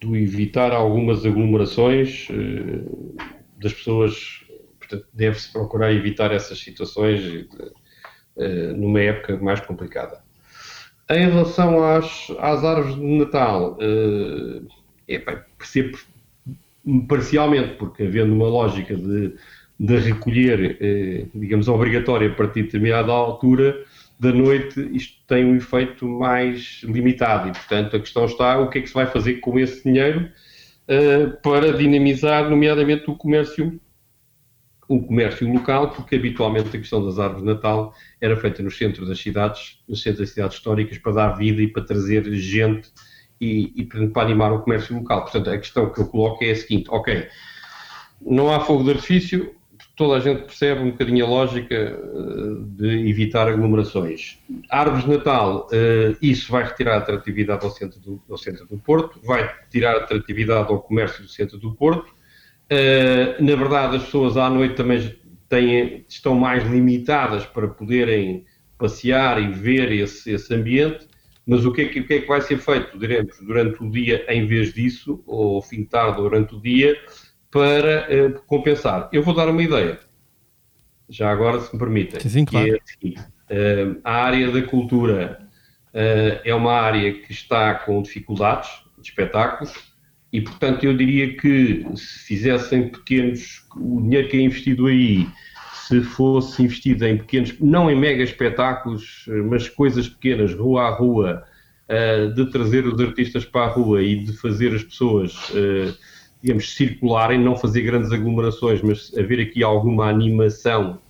de 0.00 0.22
evitar 0.22 0.72
algumas 0.72 1.26
aglomerações 1.26 2.26
uh, 2.30 3.16
das 3.60 3.74
pessoas. 3.74 4.40
Portanto, 4.78 5.06
deve-se 5.12 5.52
procurar 5.52 5.92
evitar 5.92 6.32
essas 6.32 6.58
situações 6.58 7.20
uh, 7.26 8.76
numa 8.76 9.00
época 9.00 9.36
mais 9.36 9.60
complicada. 9.60 10.24
Em 11.10 11.28
relação 11.28 11.84
às, 11.84 12.30
às 12.38 12.64
árvores 12.64 12.96
de 12.96 13.02
Natal, 13.02 13.76
é, 15.06 15.18
percebo 15.58 15.98
parcialmente, 17.06 17.74
porque 17.74 18.04
havendo 18.04 18.32
uma 18.32 18.48
lógica 18.48 18.96
de, 18.96 19.34
de 19.78 19.96
recolher, 19.98 21.28
digamos, 21.34 21.68
obrigatória 21.68 22.30
a 22.30 22.34
partir 22.34 22.60
de 22.60 22.66
determinada 22.68 23.12
altura, 23.12 23.84
da 24.18 24.32
noite 24.32 24.80
isto 24.92 25.18
tem 25.26 25.44
um 25.44 25.56
efeito 25.56 26.06
mais 26.06 26.80
limitado 26.84 27.48
e, 27.48 27.52
portanto, 27.52 27.96
a 27.96 28.00
questão 28.00 28.24
está 28.24 28.58
o 28.58 28.70
que 28.70 28.78
é 28.78 28.80
que 28.82 28.88
se 28.88 28.94
vai 28.94 29.06
fazer 29.06 29.34
com 29.34 29.58
esse 29.58 29.82
dinheiro 29.82 30.30
uh, 30.88 31.36
para 31.42 31.72
dinamizar, 31.72 32.48
nomeadamente, 32.48 33.10
o 33.10 33.16
comércio 33.16 33.80
o 34.88 35.00
comércio 35.00 35.50
local, 35.50 35.90
porque 35.90 36.16
habitualmente 36.16 36.68
a 36.68 36.78
questão 36.78 37.04
das 37.04 37.18
árvores 37.18 37.42
de 37.42 37.52
Natal 37.54 37.94
era 38.20 38.36
feita 38.36 38.62
nos 38.62 38.76
centros 38.76 39.08
das 39.08 39.18
cidades, 39.18 39.82
nos 39.88 40.02
centros 40.02 40.20
das 40.20 40.30
cidades 40.30 40.56
históricas, 40.56 40.98
para 40.98 41.12
dar 41.12 41.28
vida 41.30 41.62
e 41.62 41.68
para 41.68 41.84
trazer 41.84 42.30
gente 42.34 42.90
e, 43.40 43.72
e 43.76 43.84
para 43.84 44.22
animar 44.22 44.52
o 44.52 44.60
comércio 44.60 44.94
local. 44.96 45.22
Portanto, 45.22 45.50
a 45.50 45.58
questão 45.58 45.90
que 45.90 46.00
eu 46.00 46.06
coloco 46.06 46.44
é 46.44 46.50
a 46.50 46.56
seguinte: 46.56 46.88
ok, 46.90 47.26
não 48.20 48.52
há 48.52 48.60
fogo 48.60 48.84
de 48.84 48.90
artifício, 48.90 49.54
toda 49.96 50.16
a 50.16 50.20
gente 50.20 50.42
percebe 50.42 50.80
um 50.80 50.90
bocadinho 50.90 51.24
a 51.24 51.28
lógica 51.28 51.74
eh, 51.74 51.98
de 52.76 53.08
evitar 53.08 53.48
aglomerações. 53.48 54.38
Árvores 54.68 55.04
de 55.04 55.10
Natal, 55.10 55.68
eh, 55.72 56.16
isso 56.20 56.50
vai 56.50 56.64
retirar 56.64 56.96
atratividade 56.96 57.64
ao 57.64 57.70
centro 57.70 58.00
do, 58.00 58.22
ao 58.28 58.36
centro 58.36 58.66
do 58.66 58.76
Porto, 58.76 59.20
vai 59.22 59.48
tirar 59.70 59.96
atratividade 59.96 60.68
ao 60.68 60.80
comércio 60.80 61.22
do 61.22 61.28
centro 61.28 61.58
do 61.58 61.74
Porto. 61.74 62.12
Eh, 62.68 63.36
na 63.40 63.54
verdade, 63.54 63.96
as 63.96 64.04
pessoas 64.04 64.36
à 64.36 64.50
noite 64.50 64.74
também 64.74 65.14
têm, 65.48 66.04
estão 66.08 66.34
mais 66.34 66.64
limitadas 66.64 67.46
para 67.46 67.68
poderem 67.68 68.44
passear 68.76 69.40
e 69.40 69.52
ver 69.52 69.92
esse, 69.92 70.32
esse 70.32 70.52
ambiente. 70.52 71.06
Mas 71.46 71.64
o 71.64 71.72
que, 71.72 71.82
é 71.82 71.84
que, 71.88 72.00
o 72.00 72.06
que, 72.06 72.14
é 72.14 72.20
que, 72.20 72.26
vai 72.26 72.40
ser 72.40 72.56
feito, 72.58 72.98
diremos, 72.98 73.36
durante 73.42 73.82
o 73.84 73.90
dia 73.90 74.24
em 74.28 74.46
vez 74.46 74.72
disso, 74.72 75.22
ou 75.26 75.60
fim 75.60 75.82
de 75.82 75.86
tarde 75.88 76.16
durante 76.16 76.54
o 76.54 76.60
dia, 76.60 76.96
para 77.54 78.08
uh, 78.10 78.40
compensar. 78.48 79.08
Eu 79.12 79.22
vou 79.22 79.32
dar 79.32 79.48
uma 79.48 79.62
ideia, 79.62 80.00
já 81.08 81.30
agora, 81.30 81.60
se 81.60 81.72
me 81.72 81.78
permitem. 81.78 82.18
Sim, 82.18 82.44
claro. 82.44 82.66
é 82.66 82.70
a, 82.76 82.80
seguinte, 82.84 83.20
uh, 83.20 84.00
a 84.02 84.12
área 84.12 84.50
da 84.50 84.60
cultura 84.62 85.38
uh, 85.94 86.40
é 86.44 86.52
uma 86.52 86.72
área 86.72 87.12
que 87.12 87.30
está 87.30 87.76
com 87.76 88.02
dificuldades 88.02 88.68
de 88.98 89.08
espetáculos 89.08 89.72
e, 90.32 90.40
portanto, 90.40 90.82
eu 90.82 90.96
diria 90.96 91.36
que 91.36 91.86
se 91.94 92.24
fizessem 92.26 92.88
pequenos, 92.88 93.64
o 93.76 94.00
dinheiro 94.02 94.26
que 94.26 94.36
é 94.36 94.40
investido 94.40 94.86
aí, 94.86 95.28
se 95.86 96.00
fosse 96.00 96.60
investido 96.60 97.06
em 97.06 97.18
pequenos, 97.18 97.54
não 97.60 97.88
em 97.88 97.94
mega 97.94 98.24
espetáculos, 98.24 99.26
mas 99.48 99.68
coisas 99.68 100.08
pequenas, 100.08 100.52
rua 100.54 100.88
a 100.88 100.90
rua, 100.90 101.44
de 102.34 102.50
trazer 102.50 102.84
os 102.86 102.98
artistas 102.98 103.44
para 103.44 103.66
a 103.66 103.68
rua 103.68 104.02
e 104.02 104.24
de 104.24 104.32
fazer 104.32 104.74
as 104.74 104.82
pessoas 104.82 105.52
digamos, 106.44 106.74
circularem, 106.74 107.40
não 107.40 107.56
fazer 107.56 107.80
grandes 107.80 108.12
aglomerações, 108.12 108.82
mas 108.82 109.10
haver 109.16 109.40
aqui 109.40 109.64
alguma 109.64 110.10
animação 110.10 111.00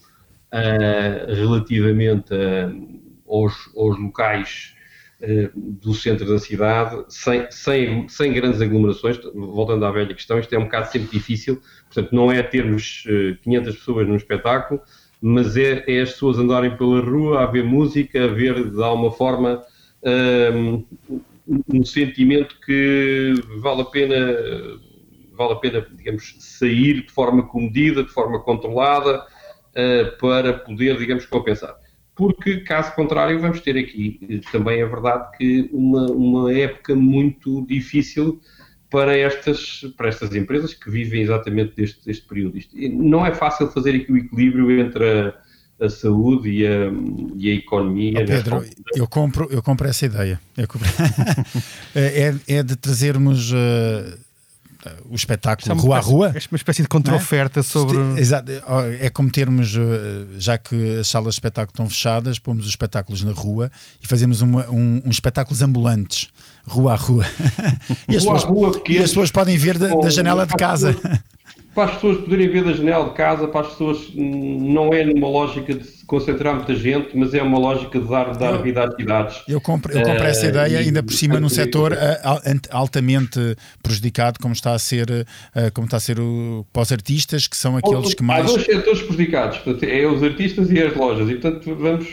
uh, 0.53 1.35
relativamente 1.35 2.33
uh, 2.33 3.03
aos, 3.29 3.53
aos, 3.77 3.99
locais 3.99 4.77
uh, 5.21 5.51
do 5.83 5.93
centro 5.93 6.25
da 6.25 6.39
cidade, 6.39 7.05
sem, 7.09 7.51
sem, 7.51 8.09
sem 8.09 8.33
grandes 8.33 8.61
aglomerações. 8.61 9.19
Voltando 9.35 9.85
à 9.85 9.91
velha 9.91 10.15
questão, 10.15 10.39
isto 10.39 10.55
é 10.55 10.59
um 10.59 10.65
bocado 10.65 10.93
sempre 10.93 11.09
difícil, 11.11 11.61
portanto, 11.93 12.15
não 12.15 12.31
é 12.31 12.41
termos 12.41 13.03
500 13.43 13.75
pessoas 13.75 14.07
num 14.07 14.15
espetáculo, 14.15 14.81
mas 15.21 15.57
é, 15.57 15.83
é, 15.89 16.03
as 16.03 16.13
pessoas 16.13 16.39
andarem 16.39 16.77
pela 16.77 17.01
rua, 17.01 17.43
a 17.43 17.47
ver 17.47 17.65
música, 17.65 18.23
a 18.23 18.29
ver 18.29 18.71
de 18.71 18.81
alguma 18.81 19.11
forma 19.11 19.65
um 21.69 21.85
sentimento 21.85 22.57
que 22.65 23.35
vale 23.61 23.81
a 23.81 23.85
pena 23.87 24.17
vale 25.37 25.53
a 25.53 25.57
pena, 25.57 25.87
digamos, 25.95 26.37
sair 26.39 27.05
de 27.05 27.13
forma 27.13 27.47
comedida, 27.47 28.03
de 28.03 28.11
forma 28.11 28.41
controlada, 28.41 29.19
uh, 29.23 30.19
para 30.19 30.53
poder, 30.53 30.97
digamos, 30.99 31.27
compensar. 31.27 31.77
Porque, 32.15 32.59
caso 32.59 32.95
contrário, 32.95 33.41
vamos 33.41 33.61
ter 33.61 33.77
aqui 33.77 34.21
eh, 34.31 34.41
também 34.53 34.81
é 34.81 34.87
verdade 34.87 35.37
que 35.37 35.69
uma, 35.73 36.07
uma 36.13 36.53
época 36.53 36.95
muito 36.95 37.67
difícil 37.67 38.41
para 38.89 39.17
estas, 39.17 39.85
para 39.97 40.09
estas 40.09 40.33
empresas 40.37 40.73
que 40.73 40.89
vivem 40.89 41.23
exatamente 41.23 41.75
deste, 41.75 42.05
deste 42.05 42.25
período. 42.29 42.57
Isto, 42.57 42.77
não 42.77 43.27
é 43.27 43.35
fácil 43.35 43.67
fazer 43.69 43.97
aqui 43.97 44.13
o 44.13 44.17
equilíbrio 44.17 44.71
entre 44.81 45.05
a, 45.05 45.35
a 45.85 45.91
saúde 45.91 46.49
e 46.49 46.65
a, 46.65 46.93
e 47.37 47.51
a 47.51 47.55
economia. 47.55 48.21
Oh, 48.23 48.25
Pedro, 48.25 48.65
eu 48.95 49.09
compro, 49.09 49.49
eu 49.51 49.61
compro 49.61 49.89
essa 49.89 50.07
ideia. 50.07 50.41
Compro... 50.69 50.89
é, 51.97 52.33
é 52.47 52.63
de 52.63 52.77
trazermos 52.77 53.51
uh, 53.51 54.17
o 55.09 55.15
espetáculo 55.15 55.73
é 55.73 55.81
rua 55.81 55.97
a 55.97 56.01
rua. 56.01 56.29
É 56.35 56.41
uma 56.51 56.57
espécie 56.57 56.83
de 56.83 56.89
contra-oferta 56.89 57.61
é? 57.61 57.63
sobre. 57.63 57.99
Exato, 58.21 58.51
é 59.01 59.09
como 59.11 59.31
termos, 59.31 59.75
eh, 59.77 60.27
já 60.39 60.59
que 60.59 60.99
as 60.99 61.09
salas 61.09 61.35
de 61.35 61.39
espetáculo 61.39 61.73
estão 61.73 61.89
fechadas, 61.89 62.39
pomos 62.39 62.65
os 62.65 62.71
espetáculos 62.71 63.23
na 63.23 63.33
rua 63.33 63.71
e 64.03 64.07
fazemos 64.07 64.41
uma, 64.41 64.69
um, 64.71 65.03
um 65.05 65.11
espetáculos 65.11 65.63
ambulantes, 65.63 66.29
rua 66.67 66.93
a 66.93 66.97
rua. 66.97 67.25
e, 68.09 68.17
as, 68.17 68.25
rua 68.25 68.35
pessoas, 68.35 68.45
rua, 68.45 68.83
e 68.89 68.99
as 68.99 69.11
pessoas 69.11 69.31
podem 69.31 69.57
ver 69.57 69.79
da, 69.79 69.89
da 69.89 70.11
janela 70.11 70.47
de 70.47 70.55
casa. 70.55 70.97
Para 71.75 71.85
as 71.85 71.95
pessoas 71.95 72.19
poderem 72.19 72.49
ver 72.49 72.65
da 72.65 72.73
janela 72.73 73.07
de 73.09 73.15
casa, 73.15 73.49
para 73.49 73.63
as 73.63 73.69
pessoas 73.69 74.13
não 74.15 74.93
é 74.95 75.05
numa 75.05 75.29
lógica 75.29 75.75
de 75.75 75.85
se 75.85 76.07
concentrar 76.07 76.55
muita 76.55 76.75
gente, 76.75 77.17
mas 77.17 77.35
é 77.35 77.43
uma 77.43 77.59
lógica 77.59 77.99
de 77.99 78.09
dar, 78.09 78.37
dar 78.37 78.59
vida 78.59 78.85
às 78.85 78.95
cidades. 78.95 79.43
Eu 79.49 79.61
compro, 79.61 79.93
eu 79.93 80.03
compro 80.03 80.25
essa 80.25 80.47
uh, 80.47 80.51
ideia, 80.51 80.79
ainda 80.79 81.03
por 81.03 81.13
cima, 81.13 81.41
num 81.41 81.49
setor 81.49 81.93
uh, 81.93 81.97
altamente 82.71 83.57
prejudicado, 83.83 84.39
como 84.41 84.55
está 84.55 84.73
a 84.73 84.79
ser, 84.79 85.11
uh, 85.11 85.73
como 85.75 85.87
está 85.87 85.97
a 85.97 86.01
ser 86.01 86.21
o, 86.21 86.65
para 86.73 86.83
os 86.83 86.93
artistas, 86.93 87.49
que 87.49 87.57
são 87.57 87.77
aqueles 87.77 88.15
que 88.15 88.23
mais. 88.23 88.45
Há 88.45 88.55
dois 88.55 88.65
setores 88.65 89.03
prejudicados, 89.03 89.59
portanto, 89.59 89.85
é 89.85 90.07
os 90.07 90.23
artistas 90.23 90.71
e 90.71 90.81
as 90.81 90.95
lojas, 90.95 91.29
e 91.29 91.35
portanto 91.35 91.75
vamos, 91.75 92.13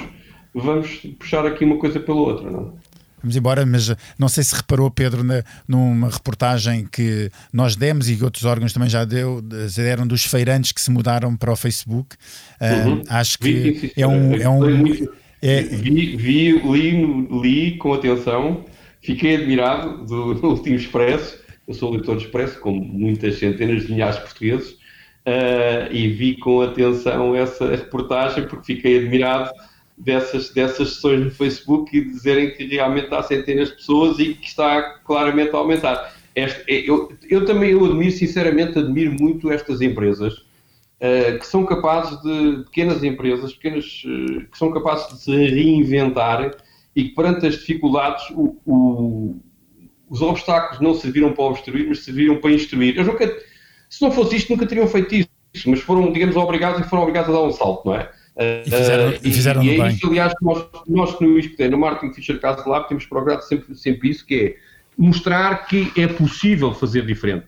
vamos 0.56 0.90
puxar 1.20 1.46
aqui 1.46 1.64
uma 1.64 1.78
coisa 1.78 2.00
pela 2.00 2.20
outra, 2.20 2.50
não 2.50 2.74
é? 2.78 2.81
Vamos 3.22 3.36
embora, 3.36 3.66
mas 3.66 3.94
não 4.18 4.28
sei 4.28 4.44
se 4.44 4.56
reparou, 4.56 4.90
Pedro, 4.90 5.24
na, 5.24 5.44
numa 5.68 6.10
reportagem 6.10 6.88
que 6.92 7.30
nós 7.54 7.76
demos 7.76 8.10
e 8.10 8.16
que 8.16 8.24
outros 8.24 8.46
órgãos 8.46 8.74
também 8.74 8.90
já 8.90 9.06
deu, 9.06 9.42
deram 9.42 10.08
dos 10.08 10.26
feirantes 10.26 10.72
que 10.72 10.82
se 10.82 10.90
mudaram 10.90 11.36
para 11.36 11.52
o 11.52 11.56
Facebook. 11.56 12.16
Uhum. 12.60 12.96
Uh, 12.96 13.04
acho 13.10 13.38
que 13.38 13.52
vi, 13.52 13.94
é 13.96 14.08
um. 14.08 14.34
É 14.36 14.50
um 14.50 14.64
é... 15.42 15.62
Vi, 15.64 16.16
vi 16.16 16.52
li, 16.52 17.28
li 17.42 17.78
com 17.78 17.94
atenção, 17.94 18.66
fiquei 19.02 19.36
admirado 19.36 20.06
do, 20.06 20.34
do 20.34 20.48
último 20.50 20.76
Expresso. 20.76 21.40
Eu 21.68 21.74
sou 21.74 21.92
leitor 21.92 22.18
de 22.18 22.26
Expresso, 22.26 22.60
como 22.60 22.84
muitas 22.84 23.38
centenas 23.38 23.84
de 23.84 23.92
milhares 23.92 24.16
de 24.16 24.22
portugueses, 24.22 24.72
uh, 24.72 25.92
e 25.92 26.08
vi 26.08 26.38
com 26.38 26.62
atenção 26.62 27.36
essa 27.36 27.70
reportagem 27.76 28.48
porque 28.48 28.76
fiquei 28.76 29.00
admirado 29.00 29.52
dessas, 30.04 30.50
dessas 30.50 30.96
sessões 30.96 31.24
no 31.24 31.32
Facebook 31.32 31.96
e 31.96 32.04
dizerem 32.04 32.52
que 32.52 32.66
realmente 32.66 33.14
há 33.14 33.22
centenas 33.22 33.70
de 33.70 33.76
pessoas 33.76 34.20
e 34.20 34.34
que 34.34 34.48
está 34.48 34.82
claramente 35.06 35.56
a 35.56 35.60
aumentar. 35.60 36.16
Este, 36.36 36.64
é, 36.68 36.90
eu, 36.90 37.12
eu 37.30 37.46
também 37.46 37.72
eu 37.72 37.86
admiro, 37.86 38.12
sinceramente, 38.12 38.80
admiro 38.80 39.14
muito 39.20 39.52
estas 39.52 39.82
empresas 39.82 40.34
uh, 40.34 41.40
que 41.40 41.46
são 41.46 41.66
capazes 41.66 42.20
de, 42.22 42.64
pequenas 42.66 43.04
empresas, 43.04 43.54
pequenas, 43.54 44.04
uh, 44.06 44.48
que 44.50 44.58
são 44.58 44.72
capazes 44.72 45.14
de 45.14 45.24
se 45.24 45.32
reinventar 45.32 46.56
e 46.96 47.04
que 47.06 47.16
perante 47.16 47.46
as 47.46 47.56
dificuldades 47.56 48.30
o, 48.32 48.58
o, 48.66 49.36
os 50.10 50.22
obstáculos 50.22 50.82
não 50.82 50.96
serviram 50.96 51.34
para 51.34 51.44
obstruir, 51.44 51.88
mas 51.88 52.00
serviram 52.00 52.38
para 52.38 52.52
instruir. 52.52 52.98
Eu 52.98 53.06
nunca, 53.06 53.28
se 53.90 54.02
não 54.02 54.12
fosse 54.12 54.38
isto, 54.38 54.52
nunca 54.52 54.66
teriam 54.66 54.88
feito 54.88 55.14
isso, 55.14 55.70
mas 55.70 55.82
foram, 55.82 56.12
digamos, 56.12 56.36
obrigados 56.36 56.80
e 56.80 56.90
foram 56.90 57.04
obrigados 57.04 57.30
a 57.30 57.34
dar 57.34 57.44
um 57.44 57.52
salto, 57.52 57.86
não 57.86 57.96
é? 57.96 58.10
E 58.42 58.70
fizeram, 58.70 59.10
uh, 59.10 59.14
e 59.24 59.32
fizeram 59.32 59.64
e, 59.64 59.68
e 59.68 59.82
é 59.82 59.88
isso, 59.90 60.08
aliás, 60.08 60.34
nós, 60.42 60.66
nós 60.88 61.20
no 61.20 61.38
ISCTE, 61.38 61.70
no 61.70 61.78
Marketing 61.78 62.14
Fisher 62.14 62.40
Case 62.40 62.68
Lab, 62.68 62.88
temos 62.88 63.06
procurado 63.06 63.44
sempre, 63.44 63.76
sempre 63.76 64.10
isso, 64.10 64.26
que 64.26 64.36
é 64.36 64.56
mostrar 64.98 65.66
que 65.66 65.92
é 65.98 66.08
possível 66.08 66.74
fazer 66.74 67.06
diferente. 67.06 67.48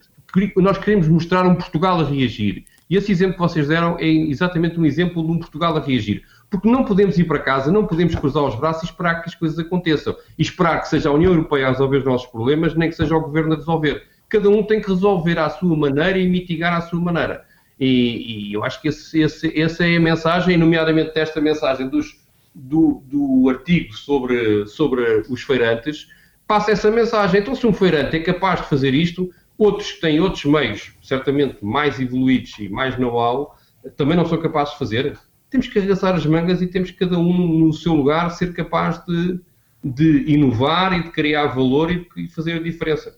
Nós 0.56 0.78
queremos 0.78 1.08
mostrar 1.08 1.46
um 1.46 1.56
Portugal 1.56 2.00
a 2.00 2.04
reagir. 2.04 2.66
E 2.90 2.96
esse 2.96 3.12
exemplo 3.12 3.36
que 3.36 3.40
vocês 3.40 3.68
deram 3.68 3.98
é 4.00 4.08
exatamente 4.08 4.80
um 4.80 4.86
exemplo 4.86 5.24
de 5.24 5.32
um 5.32 5.40
Portugal 5.40 5.76
a 5.78 5.80
reagir. 5.80 6.24
Porque 6.50 6.70
não 6.70 6.84
podemos 6.84 7.18
ir 7.18 7.24
para 7.24 7.40
casa, 7.40 7.72
não 7.72 7.86
podemos 7.86 8.14
cruzar 8.16 8.44
os 8.44 8.56
braços 8.56 8.84
e 8.84 8.86
esperar 8.86 9.22
que 9.22 9.30
as 9.30 9.36
coisas 9.36 9.58
aconteçam. 9.58 10.16
E 10.38 10.42
esperar 10.42 10.82
que 10.82 10.88
seja 10.88 11.10
a 11.10 11.12
União 11.12 11.32
Europeia 11.32 11.68
a 11.68 11.72
resolver 11.72 11.98
os 11.98 12.06
nossos 12.06 12.28
problemas, 12.28 12.76
nem 12.76 12.90
que 12.90 12.96
seja 12.96 13.16
o 13.16 13.22
Governo 13.22 13.54
a 13.54 13.58
resolver. 13.58 14.04
Cada 14.30 14.50
um 14.50 14.64
tem 14.64 14.82
que 14.82 14.90
resolver 14.90 15.38
à 15.40 15.50
sua 15.50 15.76
maneira 15.76 16.18
e 16.18 16.28
mitigar 16.28 16.74
à 16.74 16.82
sua 16.82 17.00
maneira. 17.00 17.46
E, 17.80 18.50
e 18.50 18.54
eu 18.54 18.64
acho 18.64 18.82
que 18.82 18.88
esse, 18.88 19.20
esse, 19.22 19.60
essa 19.60 19.86
é 19.86 19.98
a 19.98 20.00
mensagem, 20.00 20.58
nomeadamente 20.58 21.14
desta 21.14 21.42
mensagem 21.42 21.90
dos, 21.90 22.24
do, 22.54 23.04
do 23.06 23.50
artigo 23.50 23.94
sobre, 23.94 24.68
sobre 24.68 25.24
os 25.30 25.42
feirantes, 25.42 26.08
passa 26.48 26.72
essa 26.72 26.92
mensagem. 26.92 27.42
Então, 27.42 27.56
se 27.56 27.66
um 27.66 27.74
feirante 27.74 28.16
é 28.16 28.20
capaz 28.20 28.62
de 28.62 28.68
fazer 28.68 28.94
isto, 28.94 29.30
outros 29.58 29.92
que 29.92 30.02
têm 30.02 30.20
outros 30.20 30.46
meios, 30.46 30.94
certamente 31.02 31.64
mais 31.64 32.00
evoluídos 32.00 32.58
e 32.60 32.70
mais 32.70 32.98
know-how, 32.98 33.56
também 33.96 34.16
não 34.16 34.26
são 34.26 34.40
capazes 34.40 34.74
de 34.74 34.80
fazer. 34.80 35.18
Temos 35.50 35.68
que 35.68 35.78
arregaçar 35.78 36.16
as 36.16 36.26
mangas 36.26 36.62
e 36.62 36.68
temos 36.68 36.92
cada 36.92 37.18
um 37.18 37.48
no 37.60 37.74
seu 37.74 37.94
lugar 37.94 38.30
ser 38.32 38.54
capaz 38.54 39.04
de, 39.06 39.40
de 39.84 40.32
inovar 40.32 40.98
e 40.98 41.04
de 41.04 41.12
criar 41.12 41.48
valor 41.48 41.92
e 41.92 42.08
de 42.16 42.28
fazer 42.34 42.54
a 42.54 42.60
diferença. 42.60 43.18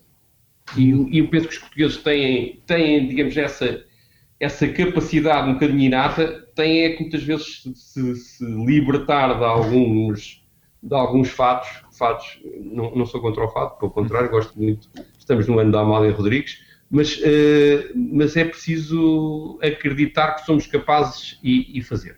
E, 0.76 0.92
e 1.16 1.20
eu 1.20 1.28
penso 1.30 1.48
que 1.48 1.54
os 1.54 1.60
portugueses 1.60 1.98
têm, 1.98 2.62
têm 2.66 3.08
digamos, 3.08 3.38
essa, 3.38 3.84
essa 4.40 4.68
capacidade 4.68 5.50
um 5.50 5.54
bocadinho 5.54 5.82
inata 5.82 6.46
tem 6.56 6.84
é 6.84 6.90
que 6.92 7.02
muitas 7.02 7.24
vezes 7.24 7.64
se, 7.76 8.16
se, 8.16 8.46
libertar 8.46 9.38
de 9.38 9.44
alguns, 9.44 10.44
de 10.82 10.96
alguns 10.96 11.30
fatos, 11.30 11.70
fatos 11.98 12.40
não, 12.62 12.94
não 12.96 13.06
sou 13.06 13.22
contra 13.22 13.44
o 13.44 13.50
fato, 13.50 13.80
pelo 13.80 13.92
contrário, 13.92 14.30
gosto 14.30 14.58
muito, 14.58 14.90
estamos 15.18 15.48
no 15.48 15.60
ano 15.60 15.72
da 15.72 15.82
Amália 15.82 16.12
Rodrigues, 16.12 16.62
mas, 16.90 17.18
uh, 17.18 17.92
mas 17.96 18.36
é 18.38 18.46
preciso 18.46 19.60
acreditar 19.62 20.34
que 20.36 20.46
somos 20.46 20.68
capazes 20.68 21.40
e, 21.44 21.78
e 21.78 21.82
fazer. 21.82 22.18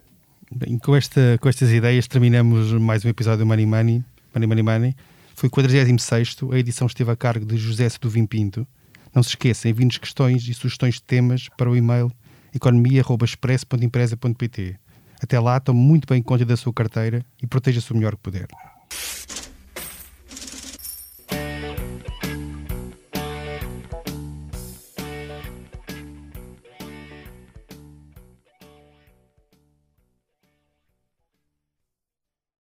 Bem, 0.52 0.78
com, 0.78 0.96
esta, 0.96 1.38
com 1.42 1.50
estas 1.50 1.72
ideias 1.72 2.08
terminamos 2.08 2.72
mais 2.74 3.04
um 3.04 3.10
episódio 3.10 3.40
do 3.40 3.46
Money 3.46 3.66
Money, 3.66 4.04
Money 4.34 4.48
Money 4.48 4.64
Money. 4.64 4.96
Foi 5.36 5.48
o 5.48 5.52
46 5.52 6.38
a 6.52 6.58
edição 6.58 6.88
esteve 6.88 7.12
a 7.12 7.16
cargo 7.16 7.46
de 7.46 7.58
José 7.58 7.88
Seduvim 7.90 8.26
Pinto. 8.26 8.66
Não 9.18 9.24
se 9.24 9.30
esqueçam, 9.30 9.72
enviem-nos 9.72 9.98
questões 9.98 10.48
e 10.48 10.54
sugestões 10.54 10.94
de 10.94 11.02
temas 11.02 11.50
para 11.58 11.68
o 11.68 11.76
e-mail 11.76 12.12
economia.express.empresa.pt. 12.54 14.78
Até 15.20 15.40
lá, 15.40 15.60
tome 15.60 15.80
muito 15.80 16.08
bem 16.08 16.22
conta 16.22 16.46
da 16.46 16.56
sua 16.56 16.72
carteira 16.72 17.26
e 17.42 17.48
proteja-se 17.48 17.92
o 17.92 17.96
melhor 17.96 18.16
que 18.16 18.22
puder. 18.22 18.48